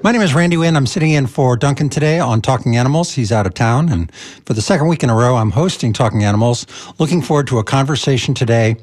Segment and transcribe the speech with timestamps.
[0.00, 0.76] My name is Randy Wynn.
[0.76, 3.12] I'm sitting in for Duncan today on Talking Animals.
[3.12, 3.88] He's out of town.
[3.88, 4.14] And
[4.46, 6.66] for the second week in a row, I'm hosting Talking Animals.
[7.00, 8.76] Looking forward to a conversation today.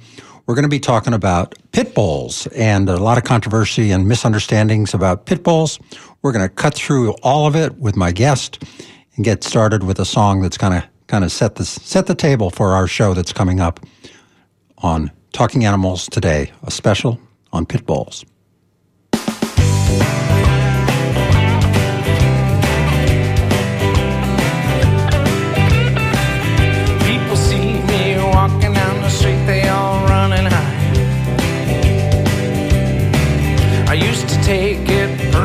[0.45, 4.93] We're going to be talking about pit bulls and a lot of controversy and misunderstandings
[4.93, 5.79] about pit bulls.
[6.21, 8.61] We're going to cut through all of it with my guest
[9.15, 12.15] and get started with a song that's going to kind of set the, set the
[12.15, 13.79] table for our show that's coming up
[14.79, 17.19] on Talking Animals today, a special
[17.53, 18.25] on pit bulls.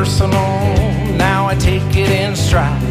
[0.01, 0.41] personal,
[1.15, 2.81] now I take it in stride.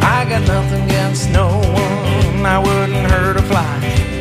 [0.00, 4.15] I got nothing against no one, I wouldn't hurt a fly.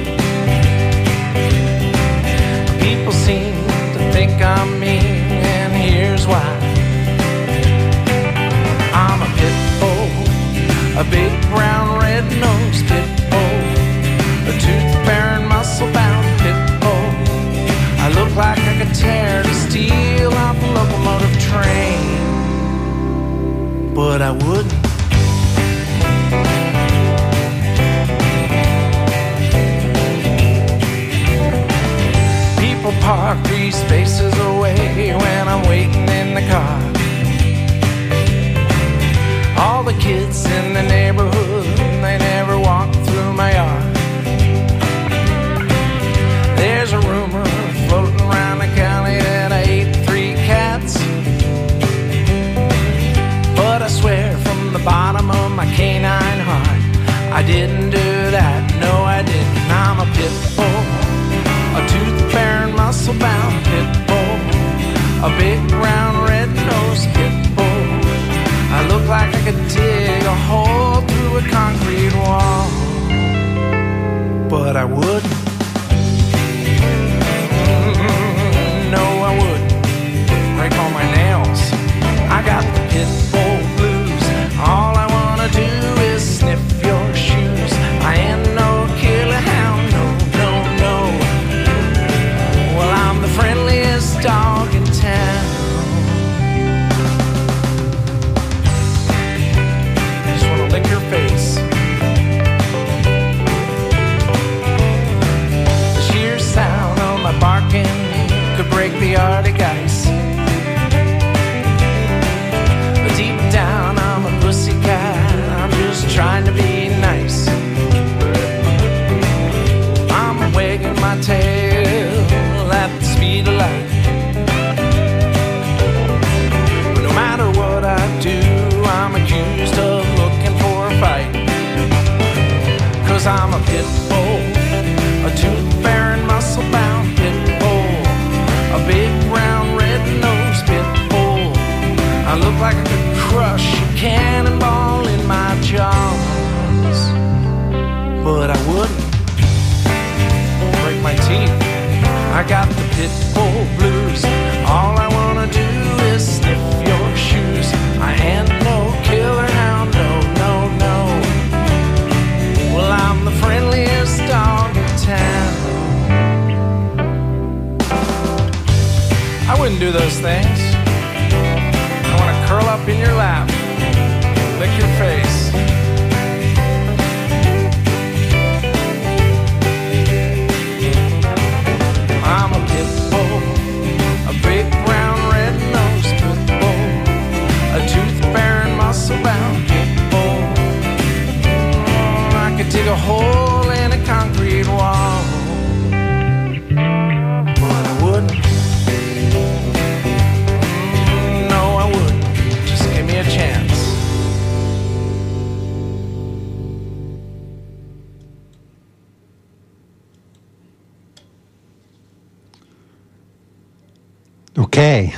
[214.58, 215.14] Okay.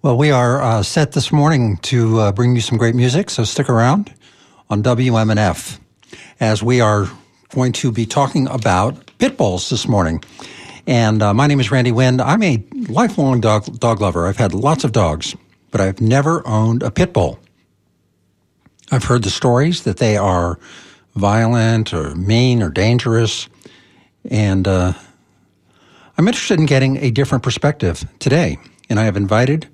[0.00, 3.44] Well, we are uh, set this morning to uh, bring you some great music, so
[3.44, 4.14] stick around
[4.70, 5.78] on WMNF
[6.40, 7.06] as we are
[7.50, 10.24] going to be talking about pit bulls this morning.
[10.86, 12.18] And uh, my name is Randy Wynn.
[12.18, 14.26] I'm a lifelong dog, dog lover.
[14.26, 15.36] I've had lots of dogs,
[15.70, 17.38] but I've never owned a pit bull.
[18.90, 20.58] I've heard the stories that they are
[21.14, 23.50] violent or mean or dangerous.
[24.30, 24.94] And uh,
[26.16, 28.58] I'm interested in getting a different perspective today.
[28.88, 29.66] And I have invited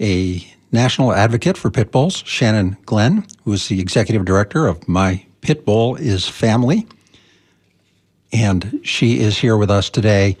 [0.00, 5.26] a national advocate for pit bulls, Shannon Glenn, who is the executive director of My
[5.40, 6.86] Pit Bull is Family.
[8.32, 10.36] And she is here with us today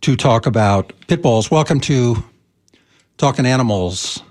[0.00, 1.50] to talk about pit bulls.
[1.50, 2.16] Welcome to
[3.18, 4.22] Talking Animals.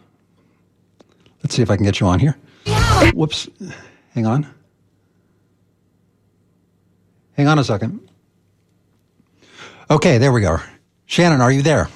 [1.43, 2.35] Let's see if I can get you on here.
[3.13, 3.47] Whoops.
[4.15, 4.47] Hang on.
[7.33, 8.08] Hang on a second.
[9.91, 10.59] Okay, there we go.
[11.07, 11.89] Shannon, are you there?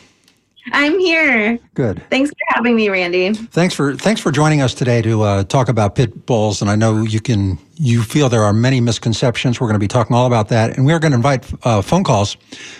[0.72, 1.60] I'm here.
[1.74, 2.02] Good.
[2.10, 3.34] Thanks for having me, Randy.
[3.34, 6.62] Thanks for thanks for joining us today to uh, talk about pit bulls.
[6.62, 9.60] And I know you can you feel there are many misconceptions.
[9.60, 11.82] We're going to be talking all about that, and we are going to invite uh,
[11.82, 12.38] phone calls.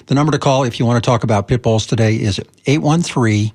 [0.08, 3.52] The number to call if you want to talk about pit bulls today is 813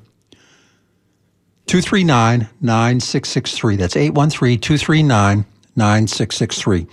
[1.66, 3.76] 239 9663.
[3.76, 6.86] That's 813 239 9663.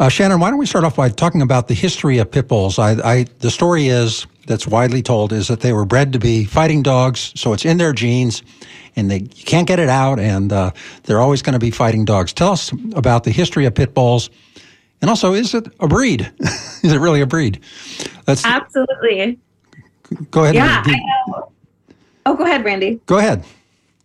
[0.00, 2.78] Uh, Shannon, why don't we start off by talking about the history of pit bulls?
[2.78, 6.46] I, I, the story is that's widely told is that they were bred to be
[6.46, 8.42] fighting dogs, so it's in their genes,
[8.96, 10.70] and they you can't get it out, and uh,
[11.02, 12.32] they're always going to be fighting dogs.
[12.32, 14.30] Tell us about the history of pit bulls,
[15.02, 16.32] and also, is it a breed?
[16.40, 17.60] is it really a breed?
[18.26, 19.38] Let's absolutely.
[20.30, 20.54] Go ahead.
[20.54, 20.98] Yeah, I
[21.28, 21.52] know.
[22.24, 23.02] Oh, go ahead, Randy.
[23.04, 23.44] Go ahead.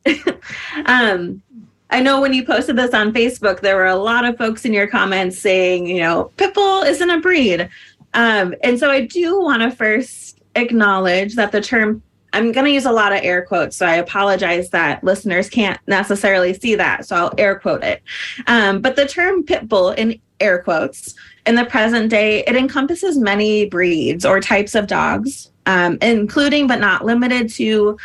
[0.88, 1.42] um,
[1.90, 4.74] I know when you posted this on Facebook, there were a lot of folks in
[4.74, 7.70] your comments saying, you know, Pitbull isn't a breed.
[8.14, 12.02] Um, and so I do want to first acknowledge that the term,
[12.34, 13.78] I'm going to use a lot of air quotes.
[13.78, 17.06] So I apologize that listeners can't necessarily see that.
[17.06, 18.02] So I'll air quote it.
[18.48, 21.14] Um, but the term Pitbull in air quotes
[21.46, 26.80] in the present day, it encompasses many breeds or types of dogs, um, including but
[26.80, 27.98] not limited to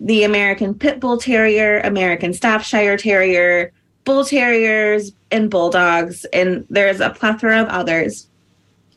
[0.00, 3.72] the American Pit Bull Terrier, American Staffordshire Terrier,
[4.04, 8.28] Bull Terriers, and Bulldogs, and there's a plethora of others.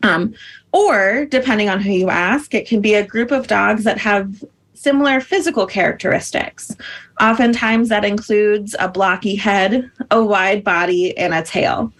[0.03, 0.33] Um,
[0.71, 4.43] or, depending on who you ask, it can be a group of dogs that have
[4.75, 6.75] similar physical characteristics.
[7.19, 11.91] Oftentimes, that includes a blocky head, a wide body, and a tail.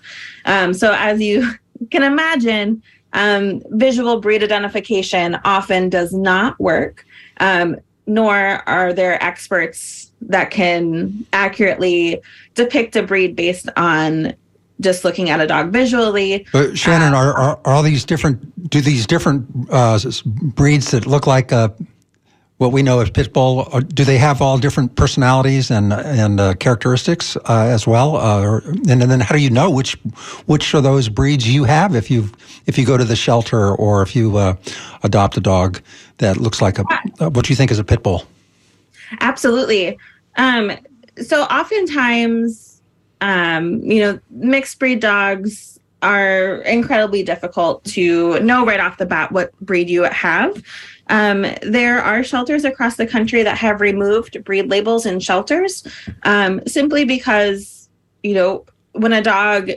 [0.45, 1.49] Um, so, as you
[1.91, 2.81] can imagine,
[3.13, 7.05] um, visual breed identification often does not work.
[7.39, 7.77] Um,
[8.09, 8.35] nor
[8.67, 12.19] are there experts that can accurately
[12.55, 14.33] depict a breed based on
[14.81, 16.45] just looking at a dog visually.
[16.51, 18.69] But Shannon, uh, are, are, are all these different?
[18.69, 21.69] Do these different uh, breeds that look like uh,
[22.59, 23.67] what we know as pit bull?
[23.71, 28.15] Uh, do they have all different personalities and and uh, characteristics uh, as well?
[28.17, 29.93] Or, and, and, then how do you know which
[30.45, 32.29] which of those breeds you have if you
[32.67, 34.37] if you go to the shelter or if you
[35.03, 35.81] adopt a dog
[36.17, 38.25] that looks like a what you think is a pit bull?
[39.21, 39.97] Absolutely.
[40.35, 40.71] Um,
[41.21, 42.81] so oftentimes,
[43.21, 49.31] um, you know, mixed breed dogs are incredibly difficult to know right off the bat
[49.31, 50.61] what breed you have.
[51.09, 55.85] Um, there are shelters across the country that have removed breed labels in shelters
[56.23, 57.89] um, simply because,
[58.23, 59.71] you know, when a dog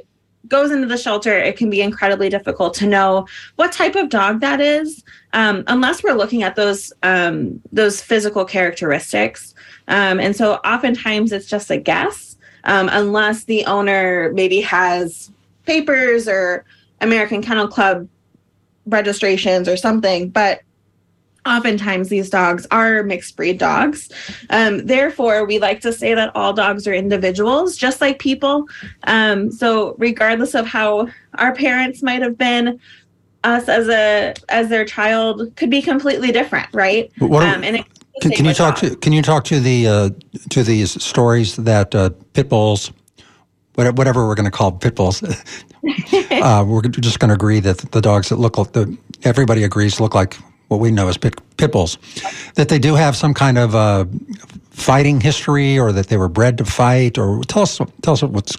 [0.48, 4.40] goes into the shelter, it can be incredibly difficult to know what type of dog
[4.40, 9.54] that is, um, unless we're looking at those um, those physical characteristics.
[9.88, 15.30] Um, and so, oftentimes, it's just a guess, um, unless the owner maybe has
[15.64, 16.64] papers or
[17.00, 18.08] American Kennel Club
[18.86, 20.28] registrations or something.
[20.28, 20.62] But
[21.46, 24.10] oftentimes these dogs are mixed breed dogs.
[24.50, 28.68] Um, therefore, we like to say that all dogs are individuals, just like people.
[29.04, 32.78] Um, so, regardless of how our parents might have been,
[33.44, 37.10] us as a as their child could be completely different, right?
[37.18, 37.84] What um, and
[38.20, 38.90] can, can you talk dogs.
[38.90, 40.10] to can you talk to the uh,
[40.50, 42.92] to these stories that uh, pit bulls?
[43.74, 45.22] Whatever we're going to call pit bulls,
[46.30, 49.98] uh, we're just going to agree that the dogs that look like the everybody agrees
[49.98, 50.36] look like
[50.72, 51.98] what we know as pit, pit bulls,
[52.54, 54.04] that they do have some kind of uh,
[54.70, 58.56] fighting history, or that they were bred to fight, or tell us tell us what's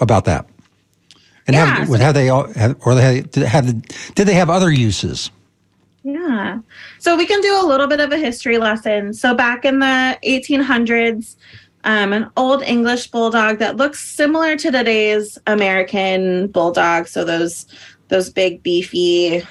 [0.00, 0.46] about that.
[1.46, 5.30] And yeah, have, have they have, or they have, have did they have other uses?
[6.04, 6.58] Yeah.
[6.98, 9.14] So we can do a little bit of a history lesson.
[9.14, 11.36] So back in the 1800s,
[11.84, 17.08] um, an old English bulldog that looks similar to today's American bulldog.
[17.08, 17.66] So those
[18.08, 19.42] those big beefy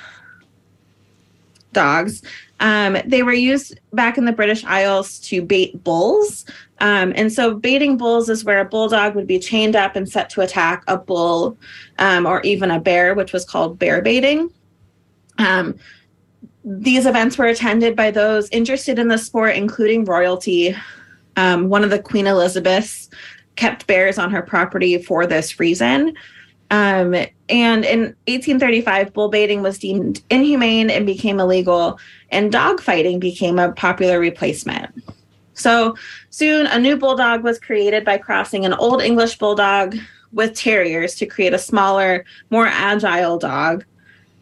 [1.73, 2.21] dogs.
[2.59, 6.45] Um, they were used back in the British Isles to bait bulls.
[6.79, 10.29] Um, and so, baiting bulls is where a bulldog would be chained up and set
[10.31, 11.57] to attack a bull
[11.99, 14.51] um, or even a bear, which was called bear baiting.
[15.37, 15.75] Um,
[16.63, 20.75] these events were attended by those interested in the sport, including royalty.
[21.35, 23.09] Um, one of the Queen Elizabeths
[23.55, 26.15] kept bears on her property for this reason.
[26.71, 27.13] Um,
[27.49, 31.99] and in 1835, bull baiting was deemed inhumane and became illegal,
[32.29, 35.03] and dog fighting became a popular replacement.
[35.53, 35.95] So
[36.29, 39.97] soon, a new bulldog was created by crossing an old English bulldog
[40.31, 43.83] with terriers to create a smaller, more agile dog.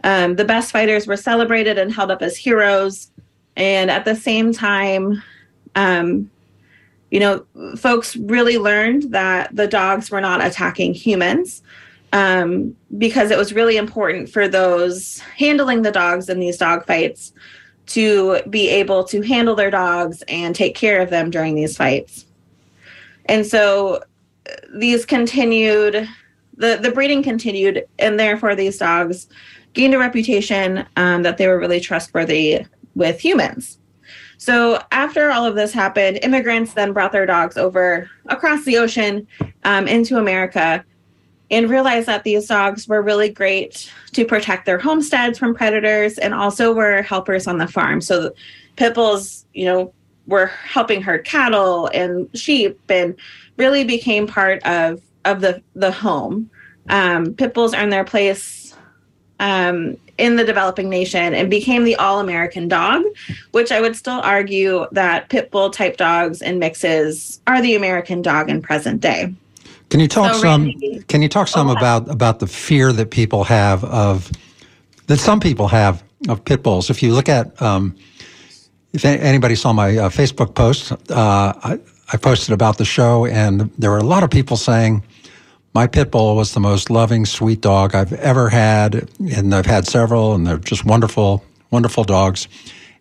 [0.03, 3.11] Um, the best fighters were celebrated and held up as heroes.
[3.57, 5.21] And at the same time,
[5.73, 6.29] um,
[7.09, 7.43] you know,
[7.75, 11.63] folks really learned that the dogs were not attacking humans
[12.13, 17.33] um, because it was really important for those handling the dogs in these dog fights
[17.87, 22.25] to be able to handle their dogs and take care of them during these fights.
[23.25, 24.03] And so
[24.73, 26.07] these continued,
[26.55, 29.27] the, the breeding continued, and therefore these dogs
[29.73, 33.79] gained a reputation um, that they were really trustworthy with humans.
[34.37, 39.27] So after all of this happened, immigrants then brought their dogs over across the ocean
[39.63, 40.83] um, into America
[41.51, 46.33] and realized that these dogs were really great to protect their homesteads from predators and
[46.33, 48.01] also were helpers on the farm.
[48.01, 48.31] So
[48.75, 49.93] pit bulls, you know,
[50.27, 53.15] were helping herd cattle and sheep and
[53.57, 56.49] really became part of of the the home.
[56.89, 58.75] Um, pit bulls earned their place
[59.39, 63.03] um, in the developing nation and became the all American dog,
[63.51, 68.21] which I would still argue that pit bull type dogs and mixes are the American
[68.21, 69.33] dog in present day.
[69.89, 70.65] Can you talk So, some?
[70.65, 74.31] Randy- Can you talk some Oh, about about the fear that people have of
[75.07, 76.89] that some people have of pit bulls?
[76.89, 77.95] If you look at, um,
[78.93, 81.79] if anybody saw my uh, Facebook post, uh, I,
[82.13, 85.03] I posted about the show, and there were a lot of people saying
[85.73, 89.87] my pit bull was the most loving, sweet dog I've ever had, and I've had
[89.87, 92.47] several, and they're just wonderful, wonderful dogs.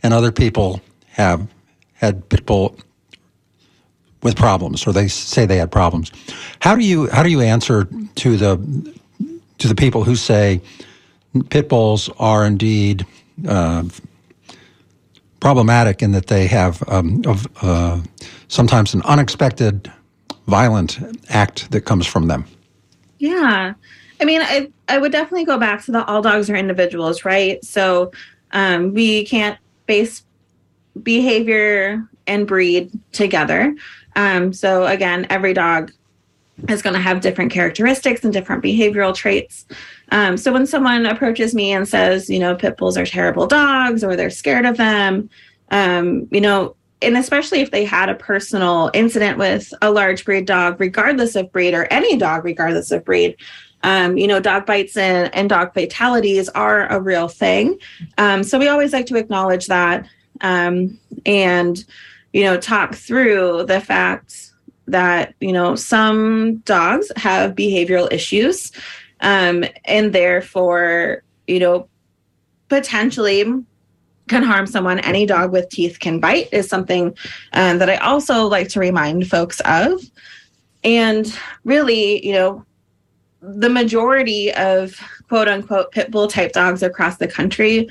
[0.02, 1.47] And other people have
[1.95, 2.76] had pit bull
[4.23, 6.11] with problems, or they say they had problems.
[6.61, 7.85] How do you how do you answer
[8.17, 8.95] to the
[9.59, 10.61] to the people who say
[11.51, 13.07] pit bulls are indeed
[13.47, 13.85] uh,
[15.41, 18.01] problematic in that they have um, of, uh,
[18.49, 19.91] sometimes an unexpected
[20.47, 20.99] violent
[21.29, 22.45] act that comes from them?
[23.19, 23.75] Yeah.
[24.21, 27.65] I mean, I, I would definitely go back to the all dogs are individuals, right?
[27.65, 28.11] So
[28.53, 30.25] um, we can't base
[31.03, 33.75] behavior and breed together.
[34.19, 35.93] Um, so again, every dog
[36.69, 39.65] is going to have different characteristics and different behavioral traits.
[40.11, 44.03] Um, so when someone approaches me and says, you know, pit bulls are terrible dogs
[44.03, 45.31] or they're scared of them,
[45.71, 50.47] um, you know, and especially if they had a personal incident with a large breed
[50.47, 53.37] dog, regardless of breed or any dog, regardless of breed,
[53.85, 57.79] um, you know, dog bites and, and dog fatalities are a real thing.
[58.19, 60.09] Um, so we always like to acknowledge that
[60.41, 61.85] um, and,
[62.38, 64.52] you know, talk through the fact
[64.87, 68.71] that, you know, some dogs have behavioral issues
[69.23, 71.88] um, and therefore, you know,
[72.68, 73.42] potentially
[74.28, 75.00] can harm someone.
[75.00, 77.12] Any dog with teeth can bite is something
[77.54, 80.00] um, that I also like to remind folks of.
[80.85, 82.64] And really, you know,
[83.40, 84.95] the majority of
[85.28, 87.88] quote unquote pit bull type dogs across the country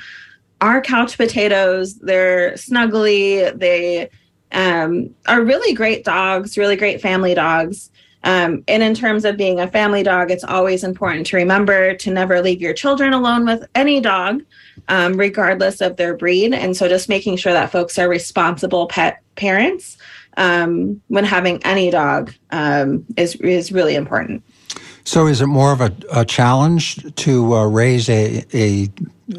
[0.61, 1.99] are couch potatoes.
[1.99, 3.59] They're snuggly.
[3.59, 4.09] They
[4.51, 7.91] um, are really great dogs, really great family dogs.
[8.23, 12.11] Um, and in terms of being a family dog, it's always important to remember to
[12.11, 14.43] never leave your children alone with any dog,
[14.89, 16.53] um, regardless of their breed.
[16.53, 19.97] And so just making sure that folks are responsible pet parents
[20.35, 24.43] um, when having any dog um, is, is really important.
[25.03, 28.89] So, is it more of a, a challenge to uh, raise a, a,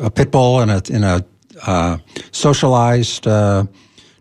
[0.00, 1.22] a pit bull in a in a
[1.66, 1.98] uh,
[2.32, 3.66] socialized, uh,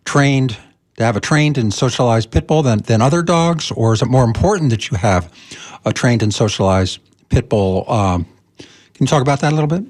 [0.04, 0.58] trained
[0.98, 4.08] to have a trained and socialized pit bull than, than other dogs, or is it
[4.08, 5.32] more important that you have
[5.86, 7.00] a trained and socialized
[7.30, 7.90] pit bull?
[7.90, 8.26] Um,
[8.58, 9.84] can you talk about that a little bit?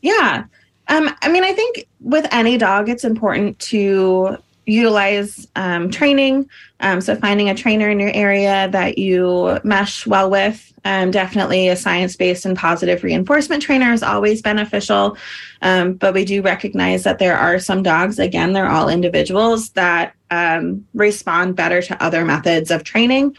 [0.00, 0.44] Yeah.
[0.88, 6.48] Um, I mean, I think with any dog, it's important to utilize um, training.
[6.80, 10.66] Um, so, finding a trainer in your area that you mesh well with.
[10.86, 15.18] Um, definitely a science based and positive reinforcement trainer is always beneficial.
[15.60, 20.14] Um, but we do recognize that there are some dogs, again, they're all individuals that
[20.30, 23.36] um, respond better to other methods of training.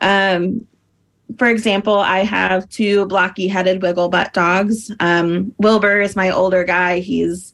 [0.00, 0.66] Um,
[1.38, 4.92] for example, I have two blocky headed wiggle butt dogs.
[5.00, 7.00] Um, Wilbur is my older guy.
[7.00, 7.52] He's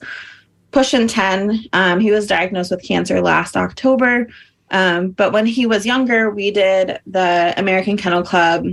[0.70, 1.64] pushing 10.
[1.72, 4.28] Um, he was diagnosed with cancer last October.
[4.70, 8.66] Um, but when he was younger, we did the American Kennel Club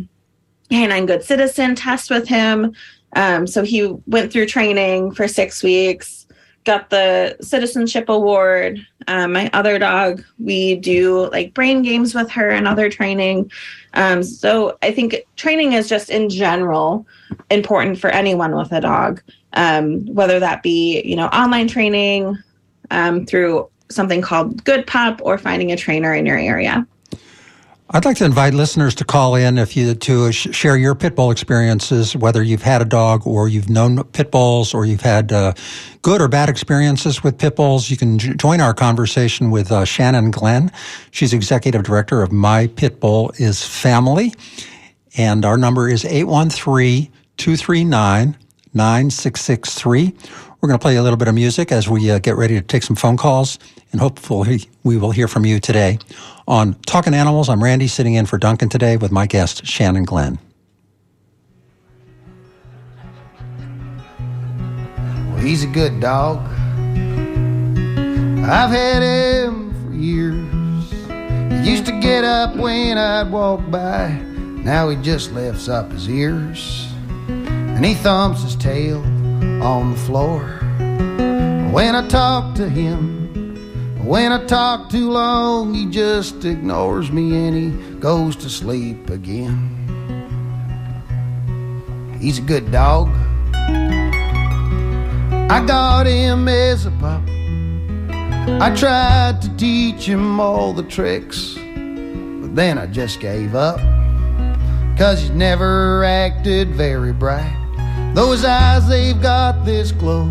[0.69, 2.73] Canine Good Citizen test with him.
[3.15, 6.26] Um, so he went through training for six weeks,
[6.67, 8.85] got the citizenship award.
[9.07, 13.49] Um, my other dog, we do like brain games with her and other training.
[13.93, 17.07] Um, so I think training is just in general
[17.49, 22.37] important for anyone with a dog, um, whether that be you know online training
[22.91, 26.85] um, through something called Good Pup or finding a trainer in your area.
[27.89, 31.31] I'd like to invite listeners to call in if you to share your pit bull
[31.31, 35.53] experiences, whether you've had a dog or you've known pit bulls or you've had uh,
[36.01, 37.89] good or bad experiences with pit bulls.
[37.89, 40.69] You can j- join our conversation with uh, Shannon Glenn.
[41.11, 44.33] She's executive director of My Pit Bull is Family,
[45.15, 48.35] and our number is 813 239
[48.73, 50.13] 9663.
[50.59, 52.61] We're going to play a little bit of music as we uh, get ready to
[52.61, 53.59] take some phone calls,
[53.91, 55.99] and hopefully we will hear from you today
[56.47, 57.47] on Talking Animals.
[57.47, 60.39] I'm Randy, sitting in for Duncan today with my guest, Shannon Glenn.
[65.29, 66.39] Well, he's a good dog.
[68.43, 70.91] I've had him for years.
[71.63, 74.09] He used to get up when I'd walk by.
[74.09, 76.87] Now he just lifts up his ears
[77.27, 79.03] and he thumps his tail
[79.67, 80.43] on the floor.
[81.73, 83.27] When I talk to him,
[84.01, 89.73] when I talk too long, he just ignores me and he goes to sleep again.
[92.21, 93.09] He's a good dog.
[95.51, 97.23] I got him as a pup.
[98.61, 103.81] I tried to teach him all the tricks, but then I just gave up.
[104.97, 107.66] Cause he's never acted very bright.
[108.17, 110.23] Those eyes, they've got this glow.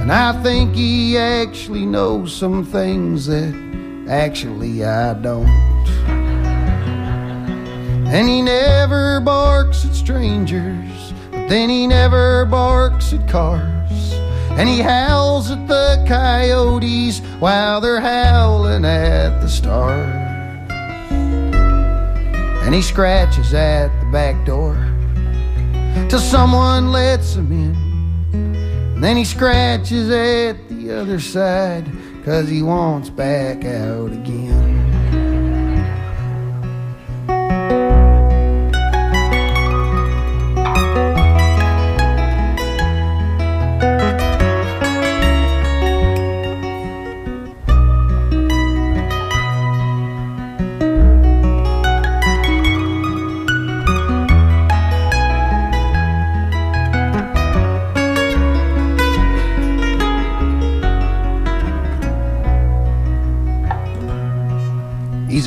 [0.00, 3.52] And I think he actually knows some things that
[4.08, 5.46] actually I don't.
[8.08, 14.14] And he never barks at strangers, but then he never barks at cars.
[14.52, 20.00] And he howls at the coyotes while they're howling at the stars.
[22.64, 24.85] And he scratches at the back door
[26.08, 27.74] till someone lets him in.
[28.94, 31.84] And then he scratches at the other side
[32.24, 34.75] cause he wants back out again.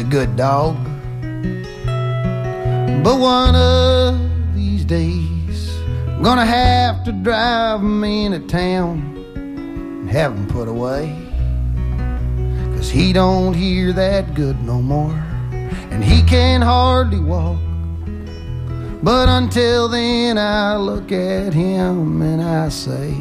[0.10, 0.76] Good dog.
[3.04, 10.34] But one of these days, I'm gonna have to drive him into town and have
[10.34, 11.16] him put away.
[12.76, 15.14] Cause he don't hear that good no more,
[15.92, 17.60] and he can hardly walk.
[19.04, 23.14] But until then, I look at him and I say,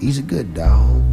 [0.00, 1.09] He's a good dog.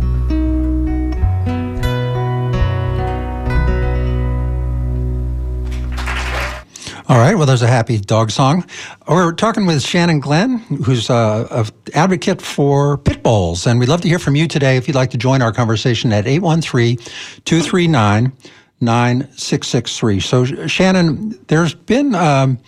[7.10, 7.38] All right.
[7.38, 8.66] Well, there's a happy dog song.
[9.08, 13.66] We're talking with Shannon Glenn, who's uh, an advocate for pit bulls.
[13.66, 16.12] And we'd love to hear from you today if you'd like to join our conversation
[16.12, 16.98] at 813
[17.46, 18.34] 239
[18.82, 20.20] 9663.
[20.20, 22.60] So, Shannon, there's been, um,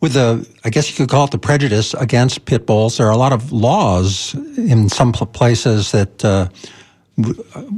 [0.00, 3.12] with the, I guess you could call it the prejudice against pit bulls, there are
[3.12, 6.24] a lot of laws in some places that.
[6.24, 6.48] Uh,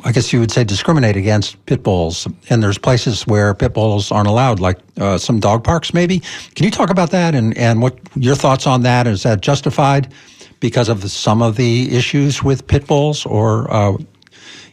[0.05, 4.11] I guess you would say discriminate against pit bulls, and there's places where pit bulls
[4.11, 6.21] aren't allowed, like uh, some dog parks, maybe.
[6.55, 9.07] Can you talk about that and, and what your thoughts on that?
[9.07, 10.13] Is that justified
[10.61, 13.97] because of some of the issues with pit bulls, or uh,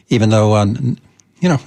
[0.08, 0.96] even though um,
[1.40, 1.60] you know,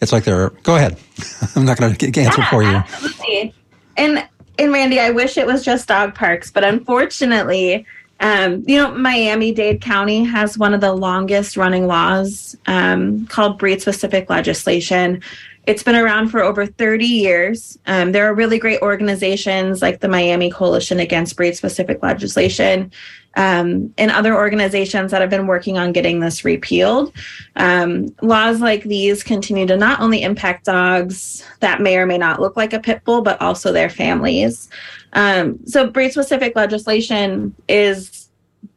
[0.00, 0.98] it's like they're go ahead.
[1.56, 2.68] I'm not going to answer Yeah, for you.
[2.68, 3.54] Absolutely.
[3.96, 7.86] And and Randy, I wish it was just dog parks, but unfortunately,
[8.24, 13.58] um, you know, Miami Dade County has one of the longest running laws um, called
[13.58, 15.22] breed specific legislation.
[15.66, 17.78] It's been around for over 30 years.
[17.84, 22.90] Um, there are really great organizations like the Miami Coalition Against Breed Specific Legislation
[23.36, 27.12] um, and other organizations that have been working on getting this repealed.
[27.56, 32.40] Um, laws like these continue to not only impact dogs that may or may not
[32.40, 34.70] look like a pit bull, but also their families.
[35.14, 38.28] Um, so, breed specific legislation is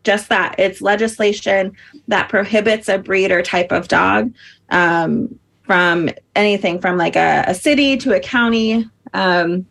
[0.03, 1.73] just that it's legislation
[2.07, 4.33] that prohibits a breed or type of dog
[4.69, 8.89] um, from anything from like a, a city to a county.
[9.13, 9.65] Um,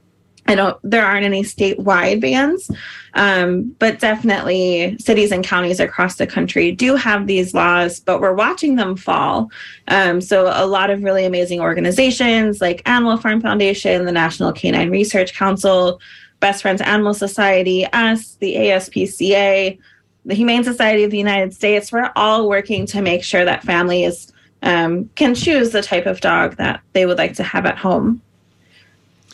[0.49, 2.71] I don't, there aren't any statewide bans,
[3.15, 8.35] um, but definitely cities and counties across the country do have these laws, but we're
[8.35, 9.51] watching them fall.
[9.89, 14.91] Um, so, a lot of really amazing organizations like Animal Farm Foundation, the National Canine
[14.91, 16.01] Research Council,
[16.41, 19.79] Best Friends Animal Society, us, the ASPCA,
[20.25, 24.33] the Humane Society of the United States, we're all working to make sure that families
[24.63, 28.21] um, can choose the type of dog that they would like to have at home.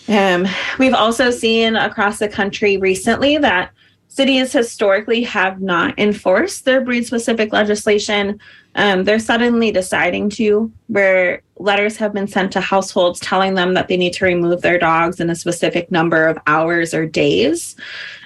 [0.09, 0.47] Um,
[0.79, 3.71] we've also seen across the country recently that
[4.09, 8.38] cities historically have not enforced their breed specific legislation.
[8.74, 13.88] Um, they're suddenly deciding to, where letters have been sent to households telling them that
[13.88, 17.76] they need to remove their dogs in a specific number of hours or days.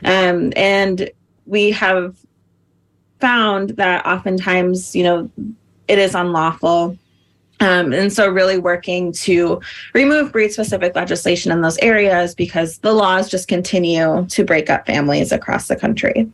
[0.05, 1.11] Um, and
[1.47, 2.17] we have
[3.21, 5.31] found that oftentimes, you know,
[5.89, 6.97] it is unlawful
[7.61, 9.61] um, and so, really working to
[9.95, 14.87] remove breed specific legislation in those areas because the laws just continue to break up
[14.87, 16.31] families across the country.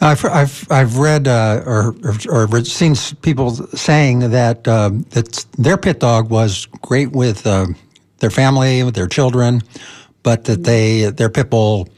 [0.00, 1.94] I've, I've, I've read uh, or,
[2.28, 7.66] or, or, seen people saying that, uh, that their pit dog was great with uh,
[8.18, 9.62] their family, with their children,
[10.22, 11.88] but that they their pit bull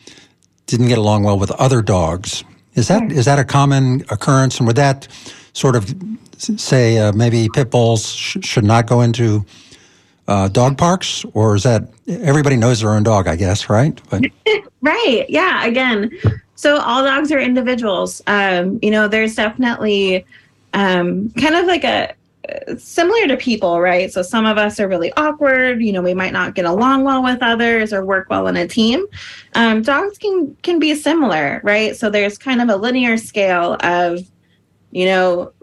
[0.66, 2.44] didn't get along well with other dogs.
[2.74, 4.58] Is that is that a common occurrence?
[4.58, 5.08] And would that
[5.52, 5.92] sort of
[6.38, 9.44] say uh, maybe pit bulls sh- should not go into
[10.28, 13.26] uh, dog parks, or is that everybody knows their own dog?
[13.26, 14.00] I guess, right?
[14.10, 14.22] But.
[14.82, 15.26] right.
[15.28, 15.64] Yeah.
[15.64, 16.10] Again,
[16.60, 18.20] so all dogs are individuals.
[18.26, 20.26] Um, you know, there's definitely
[20.74, 22.12] um, kind of like a
[22.76, 24.12] similar to people, right?
[24.12, 25.80] So some of us are really awkward.
[25.80, 28.68] You know, we might not get along well with others or work well in a
[28.68, 29.06] team.
[29.54, 31.96] Um, dogs can can be similar, right?
[31.96, 34.18] So there's kind of a linear scale of,
[34.90, 35.54] you know,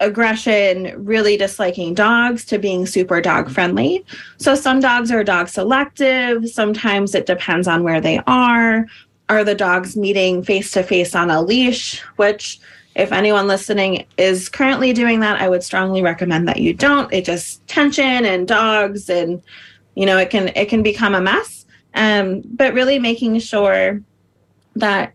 [0.00, 4.04] aggression, really disliking dogs, to being super dog friendly.
[4.38, 6.48] So some dogs are dog selective.
[6.48, 8.86] Sometimes it depends on where they are.
[9.28, 12.00] Are the dogs meeting face to face on a leash?
[12.16, 12.60] Which,
[12.94, 17.12] if anyone listening is currently doing that, I would strongly recommend that you don't.
[17.12, 19.42] It just tension and dogs, and
[19.94, 21.64] you know, it can it can become a mess.
[21.94, 24.02] Um, but really making sure
[24.76, 25.14] that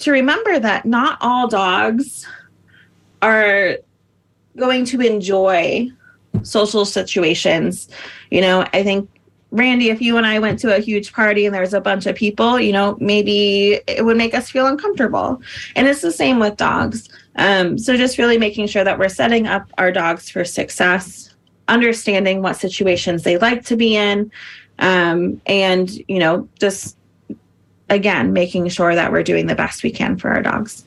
[0.00, 2.26] to remember that not all dogs
[3.20, 3.78] are
[4.56, 5.90] going to enjoy
[6.42, 7.88] social situations.
[8.30, 9.08] You know, I think
[9.50, 12.06] Randy, if you and I went to a huge party and there was a bunch
[12.06, 15.40] of people, you know, maybe it would make us feel uncomfortable.
[15.74, 17.08] And it's the same with dogs.
[17.36, 21.34] Um, so just really making sure that we're setting up our dogs for success,
[21.66, 24.30] understanding what situations they like to be in,
[24.80, 26.96] um, and, you know, just
[27.88, 30.84] again, making sure that we're doing the best we can for our dogs.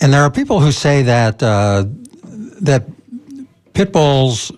[0.00, 1.84] And there are people who say that uh,
[2.60, 2.84] that
[3.72, 4.52] pit bulls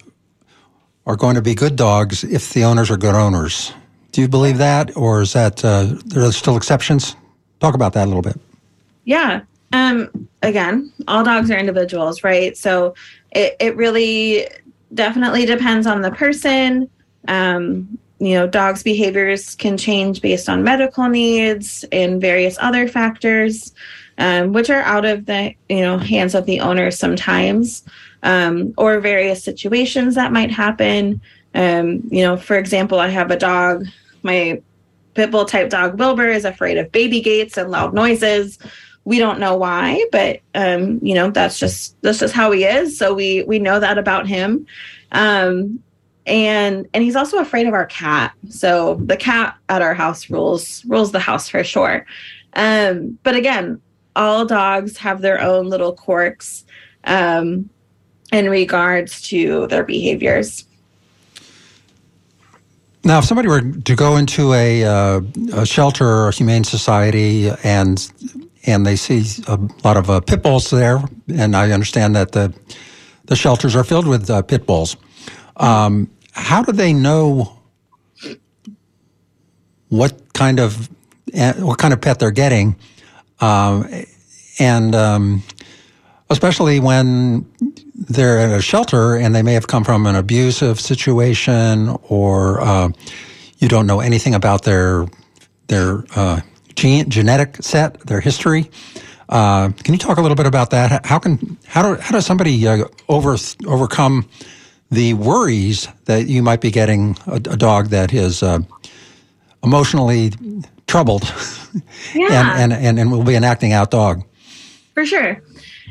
[1.09, 3.73] are going to be good dogs if the owners are good owners.
[4.13, 7.17] Do you believe that, or is that uh, there are still exceptions?
[7.61, 8.39] Talk about that a little bit.
[9.05, 9.41] Yeah.
[9.73, 12.57] Um, again, all dogs are individuals, right?
[12.57, 12.95] So
[13.33, 14.49] it, it really
[14.95, 16.91] definitely depends on the person.
[17.27, 23.73] Um, you know, dogs' behaviors can change based on medical needs and various other factors
[24.19, 27.85] um, which are out of the you know hands of the owner sometimes,
[28.23, 31.21] um, or various situations that might happen.
[31.55, 33.87] Um, you know, for example, I have a dog.
[34.23, 34.63] My
[35.15, 38.59] pit bull type dog Wilbur is afraid of baby gates and loud noises.
[39.05, 42.99] We don't know why, but um, you know that's just that's just how he is.
[42.99, 44.67] So we we know that about him.
[45.13, 45.83] Um,
[46.29, 50.85] and and he's also afraid of our cat so the cat at our house rules
[50.85, 52.05] rules the house for sure
[52.53, 53.81] um, but again
[54.15, 56.67] all dogs have their own little quirks
[57.05, 57.69] um,
[58.33, 60.65] in regards to their behaviors.
[63.05, 65.21] Now, if somebody were to go into a, uh,
[65.55, 68.11] a shelter or a humane society and
[68.67, 71.01] and they see a lot of uh, pit bulls there,
[71.35, 72.53] and I understand that the
[73.25, 74.97] the shelters are filled with uh, pit bulls.
[75.57, 77.59] Um, how do they know
[79.89, 80.89] what kind of
[81.59, 82.77] what kind of pet they're getting?
[83.41, 83.89] Um,
[84.59, 85.43] and um,
[86.31, 87.47] especially when
[87.99, 92.89] they're at a shelter and they may have come from an abusive situation or uh,
[93.59, 95.07] you don't know anything about their
[95.67, 96.41] their uh,
[96.77, 98.71] gene, genetic set, their history.
[99.29, 101.05] Uh, can you talk a little bit about that?
[101.05, 104.29] How can how do how does somebody uh, over overcome
[104.91, 108.61] the worries that you might be getting a, a dog that is uh,
[109.63, 110.33] emotionally
[110.87, 111.25] troubled
[112.15, 112.55] yeah.
[112.57, 114.25] and, and, and, and will be an acting out dog?
[114.95, 115.43] For sure.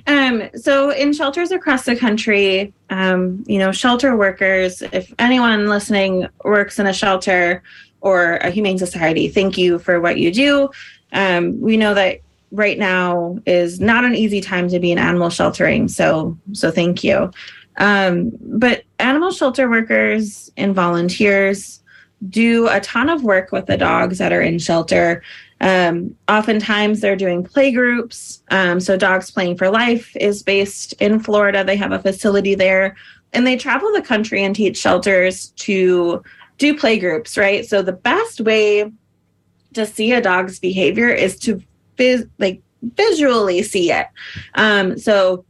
[0.05, 6.27] Um, so in shelters across the country, um, you know, shelter workers, if anyone listening
[6.43, 7.63] works in a shelter
[8.01, 10.69] or a humane society, thank you for what you do.
[11.13, 12.19] Um, we know that
[12.51, 15.87] right now is not an easy time to be in animal sheltering.
[15.87, 17.31] So, so thank you.
[17.77, 21.81] Um, but animal shelter workers and volunteers
[22.29, 25.21] do a ton of work with the dogs that are in shelter.
[25.59, 28.43] Um, oftentimes, they're doing play groups.
[28.51, 31.63] Um, so, Dogs Playing for Life is based in Florida.
[31.63, 32.95] They have a facility there,
[33.33, 36.23] and they travel the country and teach shelters to
[36.57, 37.65] do play groups, right?
[37.65, 38.91] So, the best way
[39.73, 41.61] to see a dog's behavior is to
[41.97, 44.07] vis- like visually see it.
[44.53, 45.43] Um, so,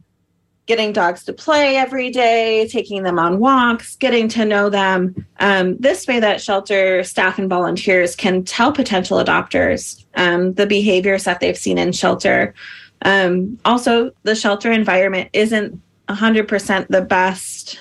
[0.68, 5.26] getting dogs to play every day, taking them on walks, getting to know them.
[5.40, 11.24] Um, this way, that shelter staff and volunteers can tell potential adopters um, the behaviors
[11.24, 12.54] that they've seen in shelter.
[13.02, 17.80] Um, also, the shelter environment isn't 100% the best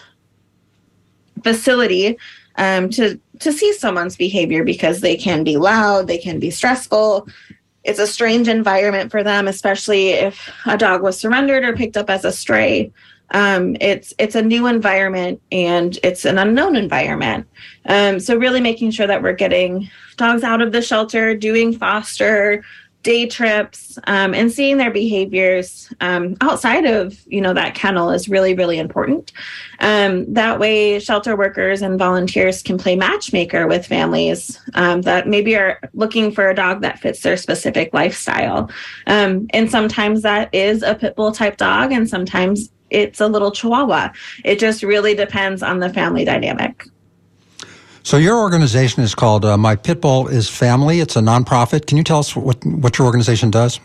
[1.43, 2.17] facility
[2.55, 7.27] um, to to see someone's behavior because they can be loud, they can be stressful,
[7.87, 12.09] it's a strange environment for them, especially if a dog was surrendered or picked up
[12.09, 12.91] as a stray.
[13.31, 17.47] Um, it's it's a new environment and it's an unknown environment.
[17.85, 22.63] Um, so really making sure that we're getting dogs out of the shelter, doing foster,
[23.07, 28.27] day trips um, and seeing their behaviors um, outside of you know that kennel is
[28.27, 29.31] really really important.
[29.79, 35.55] Um, that way shelter workers and volunteers can play matchmaker with families um, that maybe
[35.55, 38.69] are looking for a dog that fits their specific lifestyle.
[39.05, 43.51] Um, and sometimes that is a pit bull type dog and sometimes it's a little
[43.51, 44.09] chihuahua.
[44.43, 46.83] It just really depends on the family dynamic
[48.07, 51.01] so your organization is called uh, My Pitbull is Family.
[51.01, 51.87] It's a nonprofit.
[51.87, 53.81] Can you tell us what what your organization does?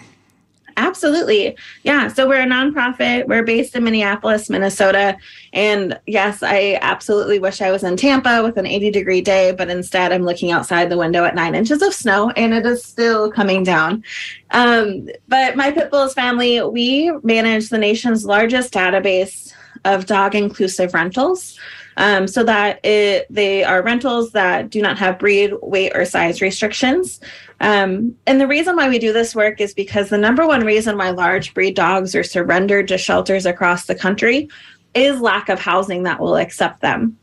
[0.76, 1.56] Absolutely.
[1.82, 2.06] Yeah.
[2.06, 3.26] So we're a nonprofit.
[3.26, 5.16] We're based in Minneapolis, Minnesota.
[5.52, 9.68] And yes, I absolutely wish I was in Tampa with an 80 degree day, but
[9.68, 13.28] instead I'm looking outside the window at nine inches of snow and it is still
[13.28, 14.04] coming down.
[14.52, 19.52] Um, but my Pitbull's family, we manage the nation's largest database
[19.84, 21.58] of dog inclusive rentals
[21.96, 26.40] um, so that it, they are rentals that do not have breed, weight, or size
[26.40, 27.20] restrictions.
[27.60, 30.96] Um, and the reason why we do this work is because the number one reason
[30.96, 34.48] why large breed dogs are surrendered to shelters across the country
[34.94, 37.16] is lack of housing that will accept them.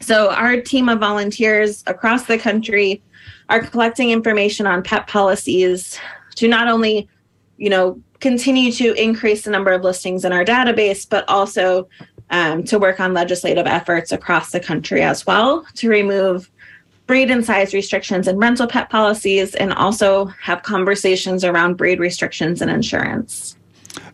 [0.00, 3.02] So, our team of volunteers across the country
[3.48, 5.98] are collecting information on pet policies
[6.34, 7.08] to not only,
[7.56, 11.88] you know, continue to increase the number of listings in our database, but also
[12.30, 16.50] um, to work on legislative efforts across the country as well to remove
[17.06, 22.60] breed and size restrictions and rental pet policies and also have conversations around breed restrictions
[22.60, 23.56] and insurance.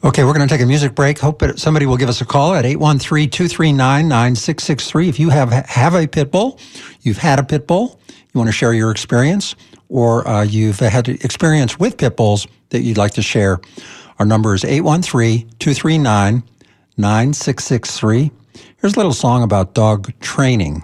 [0.05, 1.19] Okay, we're going to take a music break.
[1.19, 5.09] Hope somebody will give us a call at 813-239-9663.
[5.09, 6.59] If you have have a pit bull,
[7.01, 9.55] you've had a pit bull, you want to share your experience,
[9.89, 13.61] or uh, you've had experience with pit bulls that you'd like to share,
[14.19, 16.43] our number is 813 239
[16.97, 18.31] 9663.
[18.79, 20.83] Here's a little song about dog training.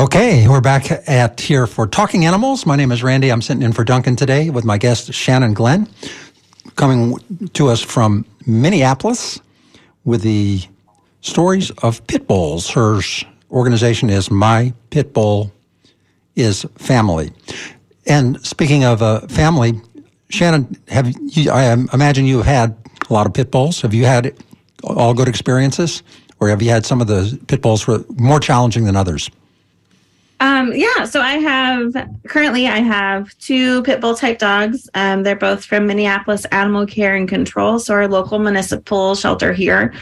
[0.00, 2.64] Okay, we're back at here for Talking Animals.
[2.64, 3.30] My name is Randy.
[3.30, 5.86] I'm sitting in for Duncan today with my guest Shannon Glenn,
[6.76, 7.18] coming
[7.52, 9.38] to us from Minneapolis
[10.06, 10.62] with the
[11.20, 12.70] stories of pit bulls.
[12.70, 13.02] Her
[13.50, 15.52] organization is My Pit Bull
[16.34, 17.30] is Family.
[18.06, 19.82] And speaking of uh, family,
[20.30, 22.76] Shannon, have you, I imagine you have had
[23.10, 23.82] a lot of pit bulls.
[23.82, 24.34] Have you had
[24.82, 26.02] all good experiences,
[26.38, 29.28] or have you had some of the pit bulls were more challenging than others?
[30.40, 31.94] Um, yeah, so I have
[32.26, 34.88] currently I have two pit bull type dogs.
[34.94, 39.92] Um, they're both from Minneapolis Animal Care and Control, so our local municipal shelter here.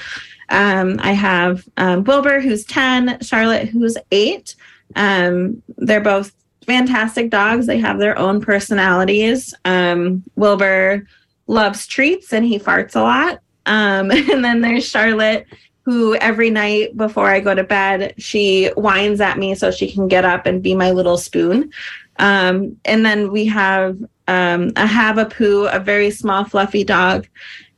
[0.51, 4.55] Um, I have um, Wilbur, who's 10, Charlotte, who's eight.
[4.97, 6.33] Um, they're both
[6.67, 7.67] fantastic dogs.
[7.67, 9.53] They have their own personalities.
[9.65, 11.07] Um, Wilbur
[11.49, 13.41] loves treats and he farts a lot.
[13.71, 14.11] And
[14.43, 15.47] then there's Charlotte,
[15.89, 20.07] who every night before I go to bed, she whines at me so she can
[20.07, 21.73] get up and be my little spoon.
[22.19, 23.97] Um, and then we have
[24.27, 27.27] um, a Havapoo, a very small, fluffy dog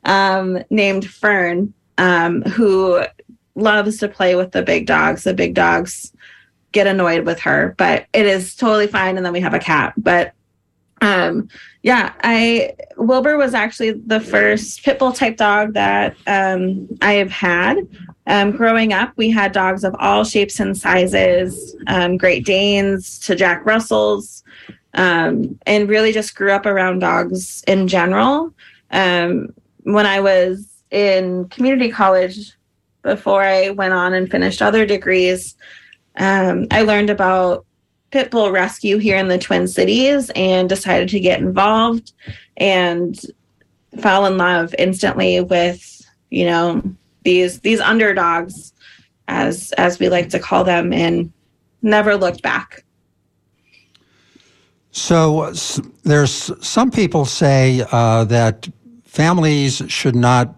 [0.06, 3.04] um, named Fern, um, who
[3.54, 5.22] loves to play with the big dogs.
[5.22, 6.12] The big dogs
[6.72, 9.18] get annoyed with her, but it is totally fine.
[9.18, 9.94] And then we have a cat.
[9.96, 10.32] But
[11.00, 11.48] um,
[11.82, 17.30] yeah, I Wilbur was actually the first pit bull type dog that um, I have
[17.30, 17.88] had.
[18.26, 23.34] Um, growing up, we had dogs of all shapes and sizes, um, Great Danes to
[23.34, 24.44] Jack Russells,
[24.94, 28.52] um, and really just grew up around dogs in general.
[28.90, 29.48] Um,
[29.84, 32.52] when I was in community college,
[33.02, 35.56] before I went on and finished other degrees,
[36.16, 37.64] um, I learned about
[38.10, 42.12] pit bull rescue here in the Twin Cities and decided to get involved
[42.56, 43.20] and
[44.00, 46.82] fell in love instantly with, you know,
[47.22, 48.72] these these underdogs
[49.28, 51.32] as as we like to call them and
[51.82, 52.84] never looked back.
[54.92, 55.52] So
[56.02, 58.68] there's some people say uh, that
[59.04, 60.54] families should not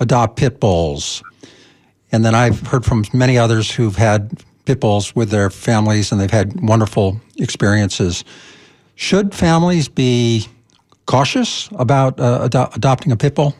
[0.00, 1.22] adopt pit bulls.
[2.12, 6.20] And then I've heard from many others who've had pit bulls with their families and
[6.20, 8.22] they've had wonderful experiences.
[8.96, 10.46] Should families be
[11.06, 13.54] cautious about uh, ado- adopting a pit bull?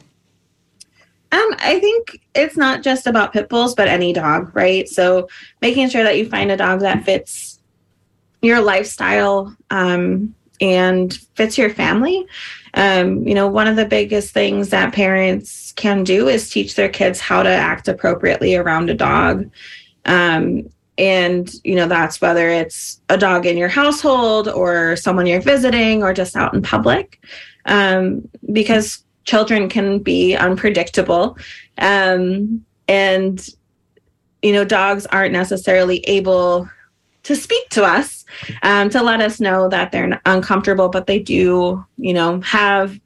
[1.33, 4.87] Um, I think it's not just about pit bulls, but any dog, right?
[4.87, 5.29] So
[5.63, 7.59] making sure that you find a dog that fits
[8.43, 12.27] your lifestyle um, and fits your family.
[12.75, 16.91] Um, you know, one of the biggest things that parents can do is teach their
[16.91, 19.51] kids how to act appropriately around a dog.
[20.05, 25.41] Um, and you know that's whether it's a dog in your household or someone you're
[25.41, 27.21] visiting or just out in public.
[27.65, 31.37] Um, because children can be unpredictable.
[31.77, 33.47] Um, and
[34.43, 36.69] you know dogs aren't necessarily able
[37.25, 38.25] to speak to us
[38.63, 42.99] um, to let us know that they're uncomfortable but they do you know have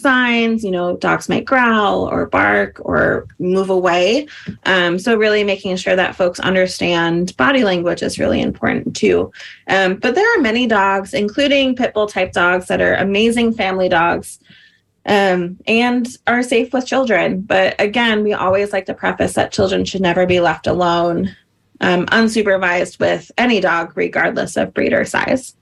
[0.00, 0.64] signs.
[0.64, 4.26] You know, dogs might growl or bark or move away.
[4.64, 9.32] Um, so, really making sure that folks understand body language is really important too.
[9.68, 13.88] Um, but there are many dogs, including pit bull type dogs, that are amazing family
[13.88, 14.40] dogs
[15.06, 17.40] um, and are safe with children.
[17.40, 21.34] But again, we always like to preface that children should never be left alone.
[21.82, 25.56] Um, unsupervised with any dog, regardless of breed or size.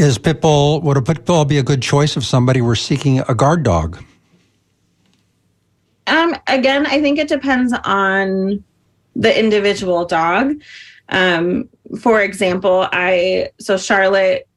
[0.00, 3.62] Is Pitbull, would a Pitbull be a good choice if somebody were seeking a guard
[3.62, 4.02] dog?
[6.06, 8.64] Um, again, I think it depends on
[9.14, 10.54] the individual dog.
[11.10, 11.68] Um,
[12.00, 14.48] for example, I, so Charlotte,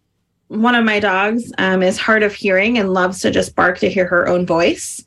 [0.48, 3.90] one of my dogs um, is hard of hearing and loves to just bark to
[3.90, 5.04] hear her own voice.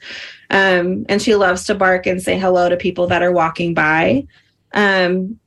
[0.51, 4.27] Um, and she loves to bark and say hello to people that are walking by.
[4.75, 5.41] Um,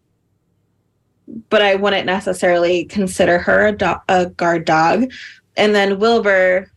[1.50, 5.12] but I wouldn't necessarily consider her a, do- a guard dog.
[5.58, 6.72] And then Wilbur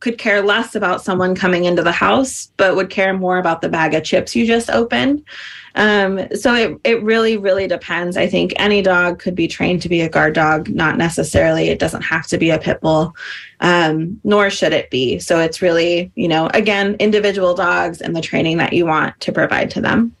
[0.00, 3.68] could care less about someone coming into the house, but would care more about the
[3.68, 5.24] bag of chips you just opened.
[5.74, 8.16] Um, so it, it really, really depends.
[8.16, 11.68] I think any dog could be trained to be a guard dog, not necessarily.
[11.68, 13.14] It doesn't have to be a pit bull,
[13.60, 15.18] um, nor should it be.
[15.18, 19.32] So it's really, you know, again, individual dogs and the training that you want to
[19.32, 20.14] provide to them.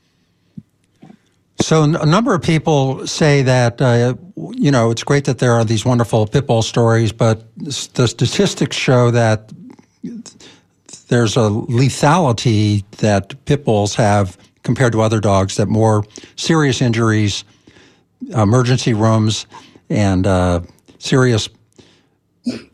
[1.60, 4.14] So a number of people say that uh,
[4.52, 8.76] you know it's great that there are these wonderful pit bull stories, but the statistics
[8.76, 9.52] show that
[11.08, 15.56] there's a lethality that pit bulls have compared to other dogs.
[15.56, 16.04] That more
[16.36, 17.44] serious injuries,
[18.28, 19.46] emergency rooms,
[19.90, 20.60] and uh,
[20.98, 21.48] serious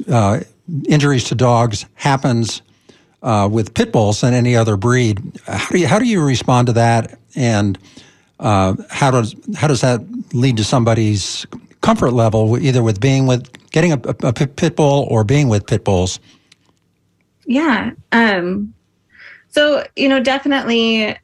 [0.08, 0.40] uh,
[0.88, 2.62] injuries to dogs happens
[3.22, 5.40] uh, with pit bulls than any other breed.
[5.46, 7.78] How do you, how do you respond to that and
[8.40, 10.00] uh, how does how does that
[10.32, 11.46] lead to somebody's
[11.80, 15.84] comfort level, either with being with getting a, a, pit bull or being with pit
[15.84, 16.18] bulls?
[17.46, 17.92] Yeah.
[18.12, 18.74] Um,
[19.50, 21.16] so you know, definitely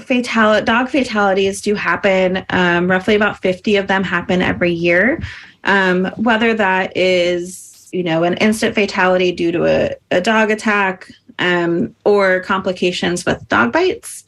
[0.00, 2.44] fatal dog fatalities do happen.
[2.50, 5.20] Um, roughly about 50 of them happen every year.
[5.64, 11.10] Um, whether that is, you know, an instant fatality due to a, a dog attack
[11.38, 14.24] um, or complications with dog bites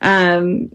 [0.00, 0.70] um,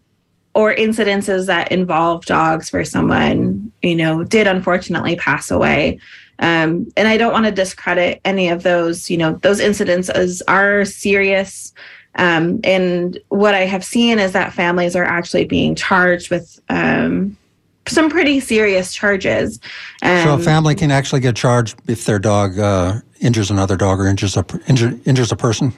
[0.54, 6.00] or incidences that involve dogs where someone, you know, did unfortunately pass away.
[6.40, 10.84] Um, and I don't want to discredit any of those, you know, those incidences are
[10.86, 11.74] serious.
[12.16, 17.38] Um, and what I have seen is that families are actually being charged with um,
[17.88, 19.60] some pretty serious charges.
[20.02, 24.00] Um, so a family can actually get charged if their dog uh, injures another dog
[24.00, 25.74] or injures a injure, injures a person.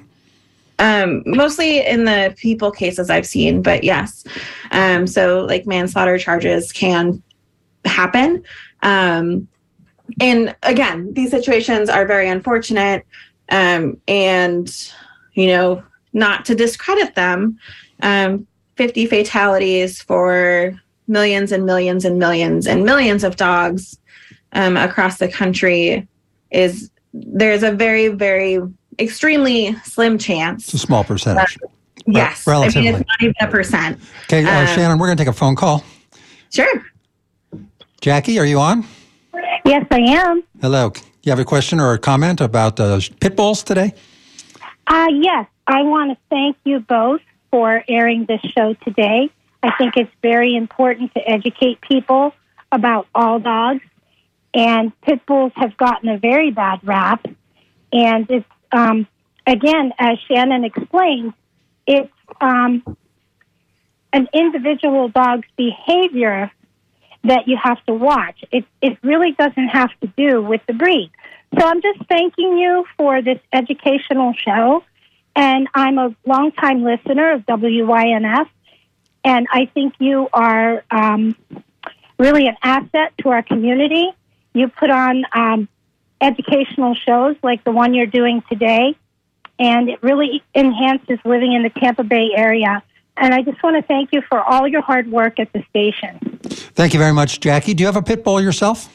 [0.79, 4.23] Um, mostly in the people cases I've seen, but yes.
[4.71, 7.21] Um, so like manslaughter charges can
[7.85, 8.43] happen.
[8.81, 9.47] Um,
[10.19, 13.05] and again, these situations are very unfortunate.
[13.49, 14.91] Um, and
[15.33, 17.57] you know, not to discredit them,
[18.01, 23.97] um, 50 fatalities for millions and millions and millions and millions of dogs
[24.53, 26.07] um, across the country
[26.51, 28.59] is there's a very, very
[28.99, 30.65] extremely slim chance.
[30.65, 31.57] It's a small percentage.
[31.63, 31.67] Uh,
[32.07, 32.45] yes.
[32.47, 32.89] Relatively.
[32.89, 33.99] I mean, it's not even a percent.
[34.25, 35.83] Okay, uh, um, Shannon, we're going to take a phone call.
[36.51, 36.85] Sure.
[38.01, 38.85] Jackie, are you on?
[39.65, 40.43] Yes, I am.
[40.61, 40.91] Hello.
[41.23, 43.93] You have a question or a comment about uh, pit bulls today?
[44.87, 45.47] Uh, yes.
[45.65, 49.29] I want to thank you both for airing this show today.
[49.63, 52.33] I think it's very important to educate people
[52.71, 53.81] about all dogs.
[54.53, 57.25] And pit bulls have gotten a very bad rap.
[57.93, 59.07] And it's, um,
[59.47, 61.33] again, as Shannon explained,
[61.87, 62.11] it's
[62.41, 62.97] um,
[64.11, 66.51] an individual dog's behavior
[67.23, 68.43] that you have to watch.
[68.51, 71.11] It, it really doesn't have to do with the breed.
[71.57, 74.83] So I'm just thanking you for this educational show.
[75.35, 78.47] And I'm a longtime listener of WMNF.
[79.23, 81.35] And I think you are um,
[82.19, 84.11] really an asset to our community.
[84.53, 85.69] You put on um,
[86.23, 88.95] educational shows like the one you're doing today,
[89.59, 92.81] and it really enhances living in the Tampa Bay area.
[93.15, 96.39] And I just want to thank you for all your hard work at the station.
[96.75, 97.73] Thank you very much, Jackie.
[97.75, 98.89] Do you have a pit bull yourself?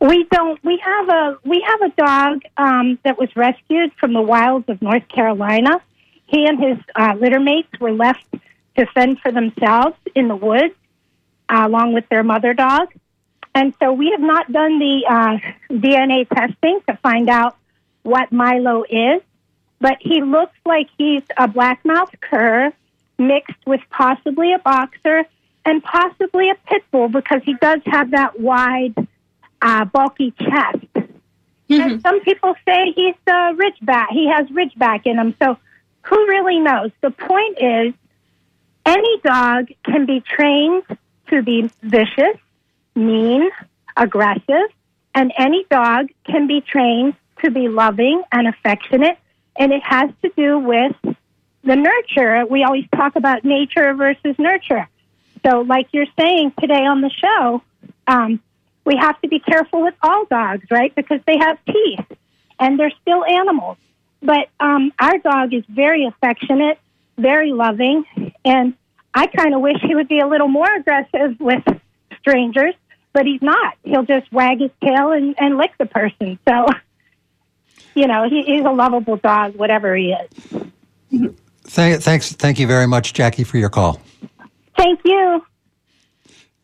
[0.00, 0.62] We don't.
[0.62, 4.80] We have a we have a dog um, that was rescued from the wilds of
[4.80, 5.80] North Carolina.
[6.26, 8.24] He and his uh, litter mates were left
[8.76, 10.74] to fend for themselves in the woods,
[11.48, 12.92] uh, along with their mother dog.
[13.58, 15.38] And so we have not done the uh,
[15.68, 17.56] DNA testing to find out
[18.04, 19.20] what Milo is,
[19.80, 22.72] but he looks like he's a blackmouth cur
[23.18, 25.24] mixed with possibly a boxer
[25.64, 28.94] and possibly a pit bull because he does have that wide
[29.60, 30.86] uh, bulky chest.
[30.94, 31.80] Mm-hmm.
[31.80, 34.10] And some people say he's a ridgeback.
[34.10, 35.34] He has ridgeback in him.
[35.42, 35.58] So
[36.02, 36.92] who really knows?
[37.00, 37.92] The point is,
[38.86, 40.84] any dog can be trained
[41.30, 42.38] to be vicious,
[42.98, 43.48] mean,
[43.96, 44.70] aggressive,
[45.14, 49.18] and any dog can be trained to be loving and affectionate.
[49.58, 50.94] And it has to do with
[51.64, 52.46] the nurture.
[52.46, 54.88] We always talk about nature versus nurture.
[55.46, 57.62] So, like you're saying today on the show,
[58.06, 58.40] um,
[58.84, 60.94] we have to be careful with all dogs, right?
[60.94, 62.06] Because they have teeth
[62.58, 63.76] and they're still animals.
[64.22, 66.78] But um, our dog is very affectionate,
[67.16, 68.04] very loving,
[68.44, 68.74] and
[69.14, 71.62] I kind of wish he would be a little more aggressive with
[72.20, 72.74] strangers,
[73.12, 73.74] but he's not.
[73.82, 76.38] He'll just wag his tail and, and lick the person.
[76.48, 76.66] So,
[77.94, 81.32] you know, he, he's a lovable dog, whatever he is.
[81.64, 82.32] Thank, thanks.
[82.32, 84.00] Thank you very much, Jackie, for your call.
[84.76, 85.44] Thank you.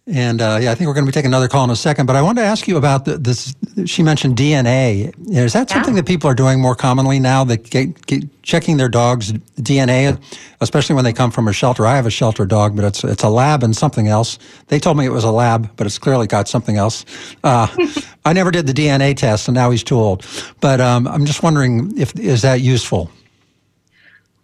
[0.07, 2.05] And uh, yeah, I think we're going to be taking another call in a second.
[2.05, 3.55] But I wanted to ask you about the, this.
[3.87, 5.15] She mentioned DNA.
[5.31, 6.03] Is that something yeah.
[6.03, 7.43] that people are doing more commonly now?
[7.43, 10.23] That get, get checking their dogs' DNA,
[10.61, 11.87] especially when they come from a shelter.
[11.87, 14.39] I have a shelter dog, but it's it's a lab and something else.
[14.69, 17.07] They told me it was a lab, but it's clearly got something else.
[17.43, 17.67] Uh,
[18.27, 20.27] I never did the DNA test, and now he's too old.
[20.61, 23.11] But um, I'm just wondering if is that useful.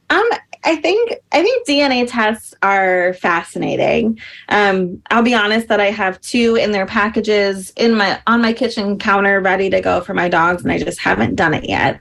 [0.08, 0.26] Um,
[0.62, 4.20] I think I think DNA tests are fascinating.
[4.48, 8.52] Um, I'll be honest that I have two in their packages in my on my
[8.52, 12.00] kitchen counter, ready to go for my dogs, and I just haven't done it yet.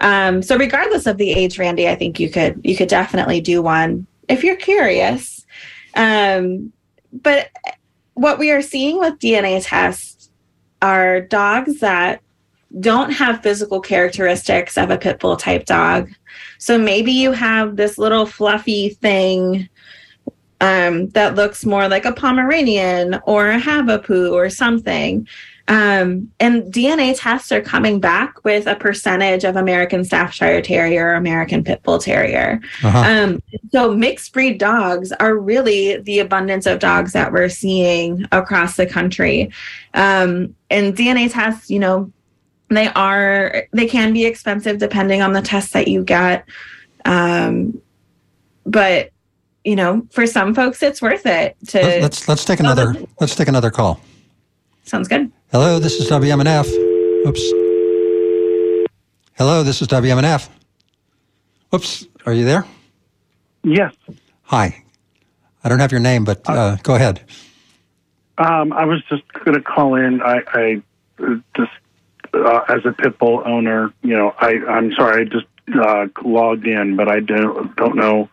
[0.00, 3.62] Um, so, regardless of the age, Randy, I think you could you could definitely do
[3.62, 5.46] one if you're curious.
[5.94, 6.72] Um,
[7.12, 7.50] but
[8.14, 10.30] what we are seeing with DNA tests
[10.82, 12.22] are dogs that
[12.78, 16.08] don't have physical characteristics of a pit bull type dog
[16.58, 19.68] so maybe you have this little fluffy thing
[20.60, 25.26] um, that looks more like a Pomeranian or a Havapoo or something.
[25.68, 31.14] Um, and DNA tests are coming back with a percentage of American Staffordshire Terrier or
[31.14, 32.60] American Pit Bull Terrier.
[32.82, 32.98] Uh-huh.
[32.98, 38.76] Um, so mixed breed dogs are really the abundance of dogs that we're seeing across
[38.76, 39.52] the country.
[39.94, 42.12] Um, and DNA tests, you know,
[42.70, 46.44] they are they can be expensive depending on the test that you get.
[47.04, 47.80] Um,
[48.64, 49.10] but
[49.64, 51.56] you know, for some folks, it's worth it.
[51.68, 54.00] To Let's, let's let's take another let's take another call.
[54.84, 55.30] sounds good.
[55.52, 56.66] Hello, this is WMNF.
[57.26, 57.40] Oops.
[59.36, 60.48] Hello, this is WMNF.
[61.74, 62.64] oops are you there?
[63.64, 63.94] Yes.
[64.42, 64.84] Hi.
[65.64, 67.22] I don't have your name, but uh, go ahead.
[68.38, 70.22] Um, I was just going to call in.
[70.22, 70.82] I, I
[71.22, 71.70] uh, just,
[72.34, 76.66] uh, as a pit bull owner, you know, I, I'm sorry, I just uh, logged
[76.66, 78.28] in, but I don't, don't know,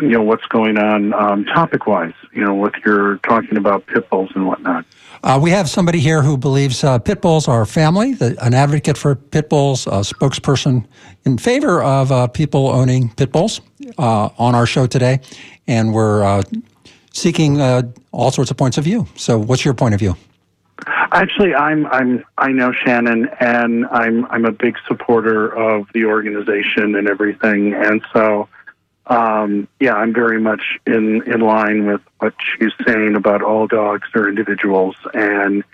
[0.00, 4.08] you know, what's going on um, topic wise, you know, with your talking about pit
[4.10, 4.84] bulls and whatnot.
[5.22, 8.96] Uh, we have somebody here who believes uh, pit bulls are family, the, an advocate
[8.96, 10.86] for pit bulls, a spokesperson
[11.26, 13.60] in favor of uh, people owning pit bulls
[13.98, 15.20] uh, on our show today.
[15.66, 16.42] And we're uh,
[17.12, 17.82] seeking uh,
[18.12, 19.06] all sorts of points of view.
[19.16, 20.16] So, what's your point of view?
[21.12, 26.94] Actually, I'm I'm I know Shannon, and I'm I'm a big supporter of the organization
[26.94, 28.48] and everything, and so
[29.06, 34.08] um, yeah, I'm very much in in line with what she's saying about all dogs
[34.14, 35.64] are individuals, and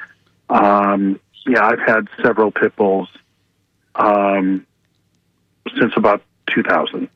[0.48, 3.08] um, yeah, I've had several pit bulls
[3.94, 4.66] um,
[5.78, 7.08] since about 2000.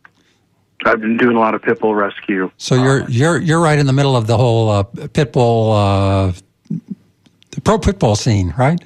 [0.85, 2.51] I've been doing a lot of pit bull rescue.
[2.57, 6.33] So you're you're you're right in the middle of the whole uh, pit bull, uh,
[7.65, 8.81] pro football scene, right?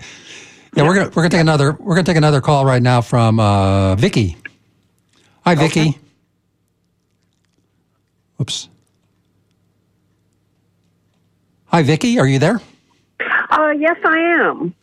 [0.77, 3.39] Yeah, we're gonna we're gonna take another we're gonna take another call right now from
[3.39, 4.37] uh, Vicky.
[5.45, 5.99] Hi, Vicky.
[8.41, 8.69] Oops.
[11.67, 12.19] Hi, Vicky.
[12.19, 12.61] Are you there?
[13.51, 14.75] Uh, yes, I am.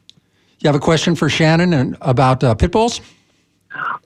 [0.59, 3.01] You have a question for Shannon and about uh, pit bulls?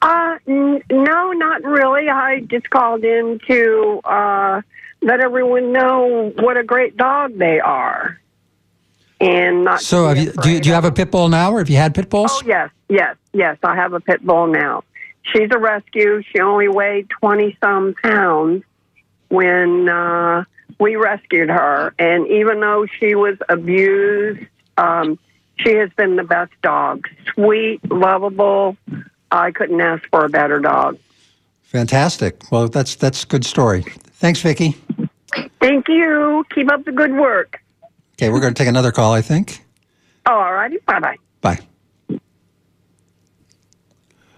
[0.02, 2.10] Uh, n- no, not really.
[2.10, 4.62] I just called in to uh,
[5.02, 8.20] let everyone know what a great dog they are,
[9.20, 9.82] and not.
[9.82, 11.78] So, have you, do you do you have a pit bull now, or have you
[11.78, 12.32] had pit bulls?
[12.34, 13.58] Oh yes, yes, yes.
[13.64, 14.84] I have a pit bull now.
[15.24, 16.22] She's a rescue.
[16.32, 18.64] She only weighed twenty some pounds
[19.30, 20.44] when uh,
[20.80, 24.46] we rescued her, and even though she was abused,
[24.78, 25.18] um,
[25.58, 27.08] she has been the best dog.
[27.34, 28.78] Sweet, lovable.
[29.32, 30.98] I couldn't ask for a better dog.
[31.64, 32.52] Fantastic.
[32.52, 33.82] Well, that's that's a good story.
[33.82, 34.78] Thanks, Vicky.
[35.60, 36.46] Thank you.
[36.54, 37.62] Keep up the good work.
[38.16, 39.14] Okay, we're going to take another call.
[39.14, 39.64] I think.
[40.26, 40.78] Oh, all righty.
[40.86, 41.18] Bye bye.
[41.42, 41.60] Bye.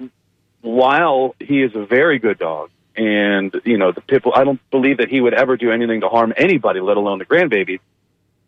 [0.62, 4.98] while he is a very good dog, and you know the bull, I don't believe
[4.98, 7.80] that he would ever do anything to harm anybody, let alone the grandbaby.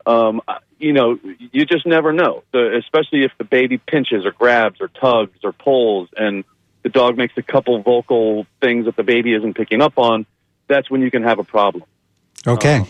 [0.05, 0.41] Um,
[0.79, 1.19] you know,
[1.51, 5.51] you just never know, the, especially if the baby pinches or grabs or tugs or
[5.51, 6.09] pulls.
[6.17, 6.45] And
[6.83, 10.25] the dog makes a couple vocal things that the baby isn't picking up on,
[10.67, 11.83] that's when you can have a problem.
[12.47, 12.83] Okay.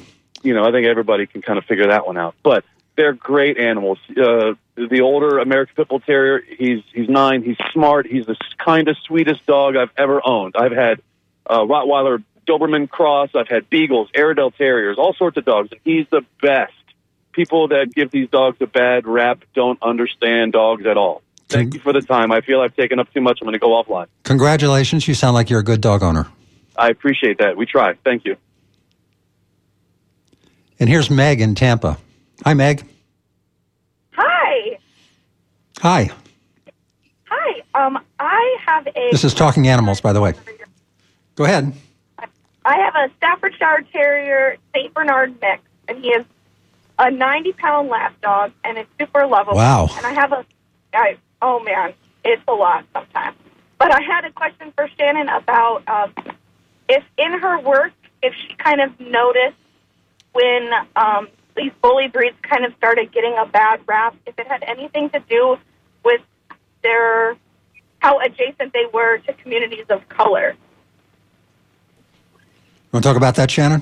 [0.43, 2.35] You know, I think everybody can kind of figure that one out.
[2.43, 2.63] But
[2.95, 3.97] they're great animals.
[4.09, 7.43] Uh, the older American Pit Bull Terrier, he's he's nine.
[7.43, 8.05] He's smart.
[8.07, 10.55] He's the kindest, sweetest dog I've ever owned.
[10.57, 11.01] I've had
[11.45, 13.29] uh, Rottweiler Doberman Cross.
[13.35, 16.73] I've had Beagles, Airedale Terriers, all sorts of dogs, and he's the best.
[17.31, 21.21] People that give these dogs a bad rap don't understand dogs at all.
[21.49, 22.31] Thank you for the time.
[22.31, 23.39] I feel I've taken up too much.
[23.41, 24.05] I'm going to go offline.
[24.23, 25.07] Congratulations.
[25.07, 26.27] You sound like you're a good dog owner.
[26.77, 27.57] I appreciate that.
[27.57, 27.95] We try.
[28.05, 28.37] Thank you.
[30.79, 31.97] And here's Meg in Tampa.
[32.45, 32.85] Hi, Meg.
[34.11, 34.77] Hi.
[35.81, 36.09] Hi.
[37.25, 37.61] Hi.
[37.73, 39.09] Um, I have a.
[39.11, 40.33] This is Talking Animals, by the way.
[41.35, 41.73] Go ahead.
[42.65, 46.25] I have a Staffordshire Terrier Saint Bernard mix, and he is
[46.99, 49.57] a 90 pound lap dog, and it's super lovable.
[49.57, 49.89] Wow.
[49.97, 50.45] And I have a.
[50.93, 53.37] I, oh man, it's a lot sometimes.
[53.77, 56.13] But I had a question for Shannon about um,
[56.87, 59.55] if in her work, if she kind of noticed
[60.33, 64.63] when um, these bully breeds kind of started getting a bad rap, if it had
[64.63, 65.57] anything to do
[66.03, 66.21] with
[66.83, 67.37] their
[67.99, 70.55] how adjacent they were to communities of color.
[72.41, 73.81] You Want to talk about that, Shannon?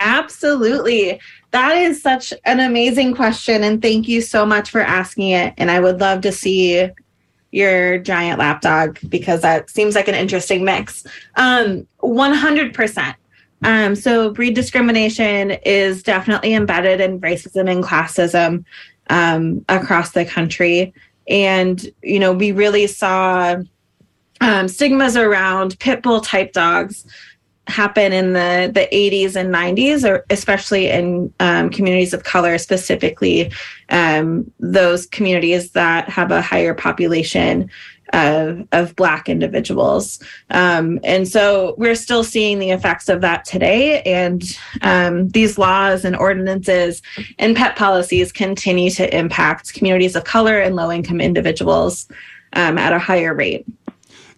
[0.00, 1.20] Absolutely.
[1.52, 3.64] That is such an amazing question.
[3.64, 5.54] And thank you so much for asking it.
[5.56, 6.88] And I would love to see
[7.52, 11.06] your giant lapdog because that seems like an interesting mix.
[11.36, 13.14] Um, 100%.
[13.62, 18.64] Um, so breed discrimination is definitely embedded in racism and classism
[19.08, 20.92] um, across the country.
[21.28, 23.56] And, you know, we really saw
[24.40, 27.06] um, stigmas around pit bull type dogs
[27.68, 33.52] happen in the, the 80s and 90s, or especially in um, communities of color, specifically
[33.90, 37.68] um, those communities that have a higher population
[38.12, 40.20] of, of Black individuals.
[40.50, 44.02] Um, and so we're still seeing the effects of that today.
[44.02, 44.42] And
[44.82, 47.02] um, these laws and ordinances
[47.38, 52.08] and pet policies continue to impact communities of color and low income individuals
[52.52, 53.66] um, at a higher rate.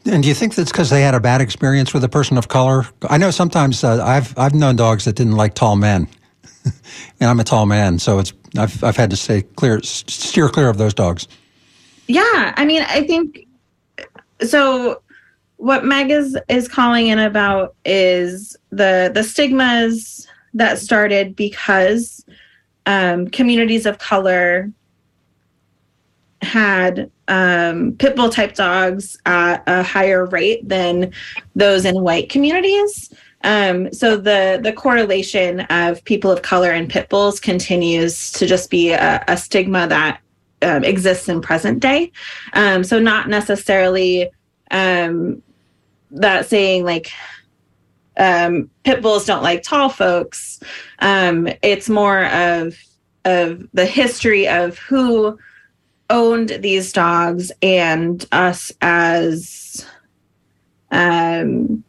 [0.04, 2.48] And do you think that's because they had a bad experience with a person of
[2.48, 2.86] color?
[3.08, 6.08] I know sometimes uh, I've I've known dogs that didn't like tall men,
[6.64, 10.68] and I'm a tall man, so it's I've I've had to stay clear, steer clear
[10.68, 11.28] of those dogs.
[12.06, 13.46] Yeah, I mean, I think
[14.42, 15.02] so.
[15.56, 22.24] What Meg is is calling in about is the the stigmas that started because
[22.86, 24.72] um, communities of color
[26.42, 31.12] had um, pit bull type dogs at a higher rate than
[31.54, 33.12] those in white communities.
[33.44, 38.70] Um, so the the correlation of people of color and pit bulls continues to just
[38.70, 40.20] be a, a stigma that
[40.62, 42.10] um, exists in present day.
[42.54, 44.30] Um, so not necessarily
[44.70, 45.42] um,
[46.10, 47.12] that saying like
[48.16, 50.60] um, pit bulls don't like tall folks.
[50.98, 52.76] Um, it's more of
[53.24, 55.38] of the history of who
[56.10, 59.86] owned these dogs and us as
[60.90, 61.84] um,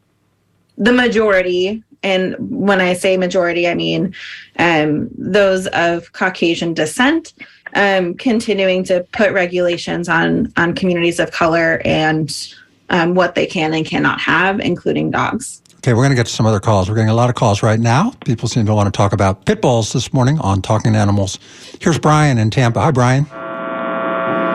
[0.78, 1.84] the majority.
[2.04, 4.14] And when I say majority, I mean
[4.58, 7.34] um, those of Caucasian descent,
[7.76, 12.54] um, continuing to put regulations on on communities of color and
[12.90, 15.62] um, what they can and cannot have, including dogs.
[15.78, 16.90] Okay, we're going to get to some other calls.
[16.90, 18.12] We're getting a lot of calls right now.
[18.26, 21.40] People seem to want to talk about pit bulls this morning on Talking Animals.
[21.80, 22.82] Here's Brian in Tampa.
[22.82, 23.24] Hi, Brian.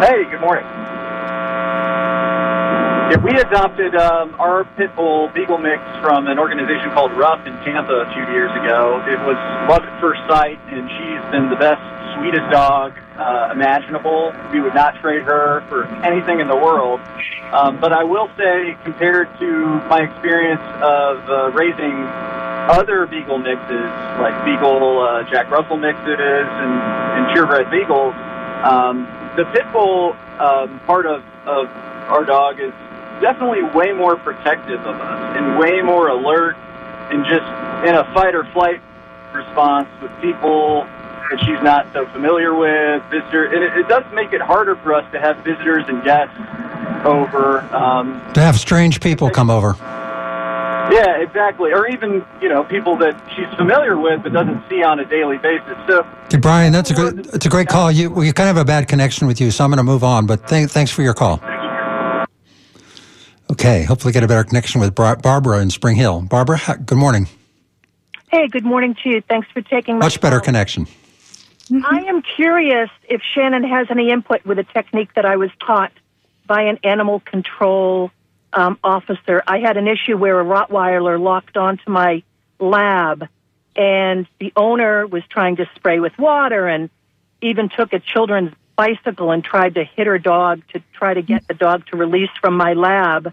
[0.01, 0.67] Hey, good morning.
[3.11, 7.53] Yeah, we adopted um, our pit bull beagle mix from an organization called Rough in
[7.61, 9.05] Tampa a few years ago.
[9.07, 9.37] It was
[9.69, 11.85] love at first sight, and she's been the best,
[12.17, 14.33] sweetest dog uh, imaginable.
[14.51, 16.99] We would not trade her for anything in the world.
[17.53, 19.49] Um, but I will say, compared to
[19.85, 22.09] my experience of uh, raising
[22.73, 26.73] other beagle mixes, like beagle uh, Jack Russell mixes and,
[27.21, 28.15] and purebred beagles,
[28.65, 29.05] um,
[29.37, 31.69] the pit bull um, part of, of
[32.09, 32.73] our dog is
[33.21, 36.57] definitely way more protective of us and way more alert
[37.11, 37.45] and just
[37.87, 38.81] in a fight or flight
[39.35, 40.85] response with people
[41.31, 43.03] that she's not so familiar with.
[43.11, 46.37] Visitor, and it, it does make it harder for us to have visitors and guests
[47.05, 47.61] over.
[47.75, 49.75] Um, To have strange people come over.
[50.93, 51.73] yeah, exactly.
[51.73, 55.39] Or even you know people that she's familiar with but doesn't see on a daily
[55.39, 55.77] basis.
[55.87, 57.27] So Okay, Brian, that's a good.
[57.35, 57.91] It's a great call.
[57.91, 60.05] You we kind of have a bad connection with you, so I'm going to move
[60.05, 60.27] on.
[60.27, 61.41] But th- thanks for your call.
[63.51, 66.23] Okay, hopefully get a better connection with Bar- Barbara in Spring Hill.
[66.23, 67.29] Barbara, good morning.
[68.31, 69.21] Hey, good morning to you.
[69.21, 70.87] Thanks for taking my Much better connection.
[71.73, 75.93] I am curious if Shannon has any input with a technique that I was taught
[76.47, 78.11] by an animal control
[78.53, 82.23] um, officer, I had an issue where a Rottweiler locked onto my
[82.59, 83.29] lab,
[83.77, 86.91] and the owner was trying to spray with water and
[87.41, 91.47] even took a children's bicycle and tried to hit her dog to try to get
[91.49, 93.33] the dog to release from my lab.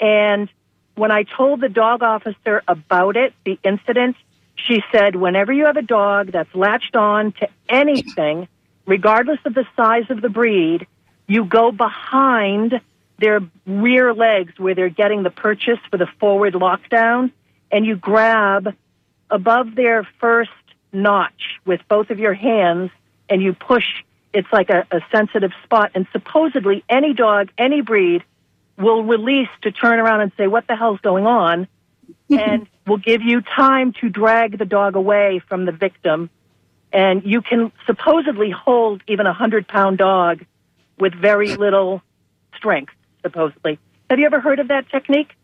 [0.00, 0.48] And
[0.94, 4.16] when I told the dog officer about it, the incident,
[4.56, 8.48] she said, whenever you have a dog that's latched on to anything,
[8.86, 10.86] regardless of the size of the breed,
[11.26, 12.80] you go behind
[13.18, 17.30] their rear legs where they're getting the purchase for the forward lockdown
[17.70, 18.74] and you grab
[19.30, 20.50] above their first
[20.92, 22.90] notch with both of your hands
[23.28, 23.84] and you push
[24.34, 28.22] it's like a, a sensitive spot and supposedly any dog any breed
[28.76, 31.68] will release to turn around and say what the hell's going on
[32.30, 36.28] and will give you time to drag the dog away from the victim
[36.92, 40.44] and you can supposedly hold even a hundred pound dog
[40.98, 42.02] with very little
[42.56, 43.78] strength supposedly
[44.10, 45.34] have you ever heard of that technique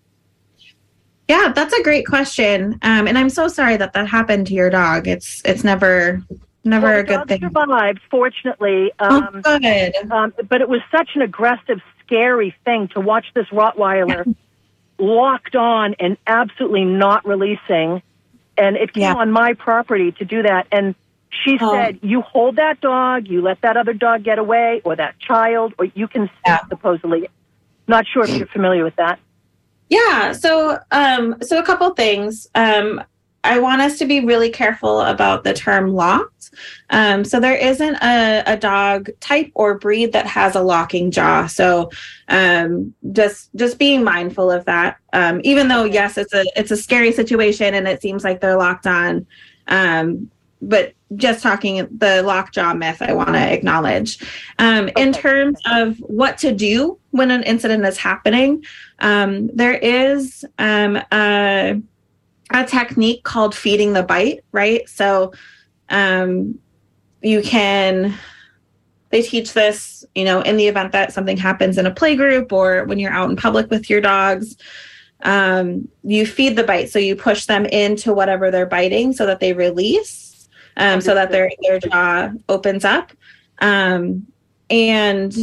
[1.28, 2.72] Yeah, that's a great question.
[2.82, 5.07] Um, and I'm so sorry that that happened to your dog.
[5.07, 6.24] It's it's never
[6.65, 7.41] never Well, a the good dog thing.
[7.41, 8.93] survived, fortunately.
[8.99, 9.95] Um, oh, good.
[10.11, 14.35] Um, but it was such an aggressive, scary thing to watch this Rottweiler
[14.99, 18.03] locked on and absolutely not releasing.
[18.57, 20.67] And it came on my property to do that.
[20.71, 20.95] And
[21.45, 21.73] she Oh.
[21.73, 25.73] said, "You hold that dog, you let that other dog get away, or that child,
[25.79, 27.29] or you can sit, supposedly."
[27.89, 29.19] Not sure if you're familiar with that.
[29.89, 30.33] Yeah.
[30.33, 32.47] So, um, so a couple things.
[32.55, 33.03] Um,
[33.43, 36.51] I want us to be really careful about the term locked.
[36.91, 41.47] Um, so there isn't a, a dog type or breed that has a locking jaw.
[41.47, 41.91] So
[42.28, 44.99] um, just just being mindful of that.
[45.12, 48.59] Um, even though yes, it's a it's a scary situation and it seems like they're
[48.59, 49.26] locked on.
[49.68, 50.30] Um,
[50.62, 54.18] but just talking the lockjaw myth, I want to acknowledge.
[54.59, 58.64] Um, In terms of what to do when an incident is happening,
[58.99, 61.80] um, there is um, a,
[62.53, 64.88] a technique called feeding the bite, right?
[64.88, 65.32] So
[65.88, 66.59] um,
[67.22, 68.14] you can,
[69.11, 72.53] they teach this, you know, in the event that something happens in a play group
[72.53, 74.57] or when you're out in public with your dogs.
[75.22, 79.38] Um, you feed the bite, so you push them into whatever they're biting so that
[79.38, 80.48] they release,
[80.78, 83.12] um, so that their their jaw opens up.
[83.59, 84.26] Um,
[84.70, 85.36] and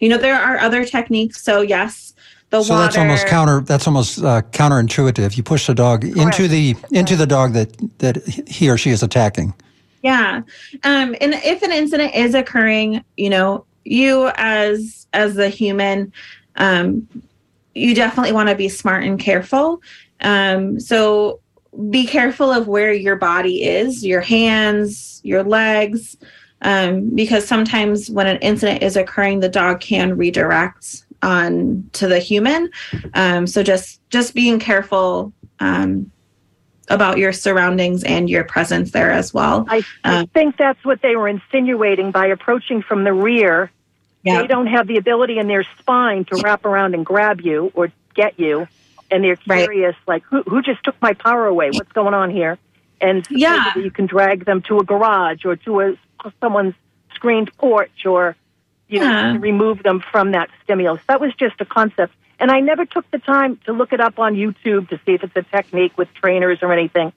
[0.00, 1.42] you know there are other techniques.
[1.42, 2.14] So yes,
[2.50, 2.84] the so water.
[2.84, 3.60] that's almost counter.
[3.60, 5.36] That's almost uh, counterintuitive.
[5.36, 9.02] You push the dog into the into the dog that that he or she is
[9.02, 9.54] attacking.
[10.02, 10.42] Yeah.
[10.84, 16.12] Um, and if an incident is occurring, you know, you as as the human,
[16.56, 17.06] um,
[17.74, 19.82] you definitely want to be smart and careful.
[20.20, 21.40] Um, so
[21.90, 26.16] be careful of where your body is, your hands, your legs,
[26.62, 32.18] um, because sometimes when an incident is occurring, the dog can redirect on to the
[32.18, 32.70] human.
[33.14, 36.10] Um, so just just being careful um,
[36.88, 39.66] about your surroundings and your presence there as well.
[39.68, 43.70] I, I think that's what they were insinuating by approaching from the rear.
[44.22, 44.42] Yeah.
[44.42, 47.92] They don't have the ability in their spine to wrap around and grab you or
[48.14, 48.66] get you.
[49.10, 51.70] And they're curious, like, who, who just took my power away?
[51.70, 52.58] What's going on here?
[53.00, 53.72] And Yeah.
[53.76, 55.96] you can drag them to a garage or to a,
[56.40, 56.74] someone's
[57.14, 58.36] screened porch or,
[58.88, 59.08] you Yeah.
[59.28, 61.00] know, to remove them from that stimulus.
[61.08, 62.14] That was just a concept.
[62.40, 65.24] And I never took the time to look it up on YouTube to see if
[65.24, 67.12] it's a technique with trainers or anything.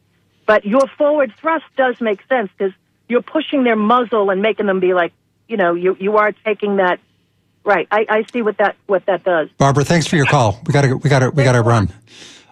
[0.47, 2.73] But your forward thrust does make sense because
[3.07, 5.13] you're pushing their muzzle and making them be like,
[5.47, 6.99] you know, you you are taking that.
[7.63, 7.87] Right.
[7.91, 9.49] I, I see what that what that does.
[9.59, 10.59] Barbara, thanks for your call.
[10.65, 11.93] We got to we got to we got to run.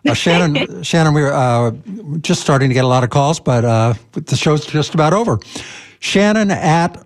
[0.08, 1.72] Uh, Shannon, Shannon, we're uh,
[2.22, 5.40] just starting to get a lot of calls, but uh, the show's just about over.
[6.00, 7.04] Shannon at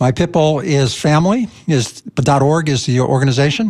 [0.00, 2.02] my pitbull is family is
[2.42, 3.66] org is the organization.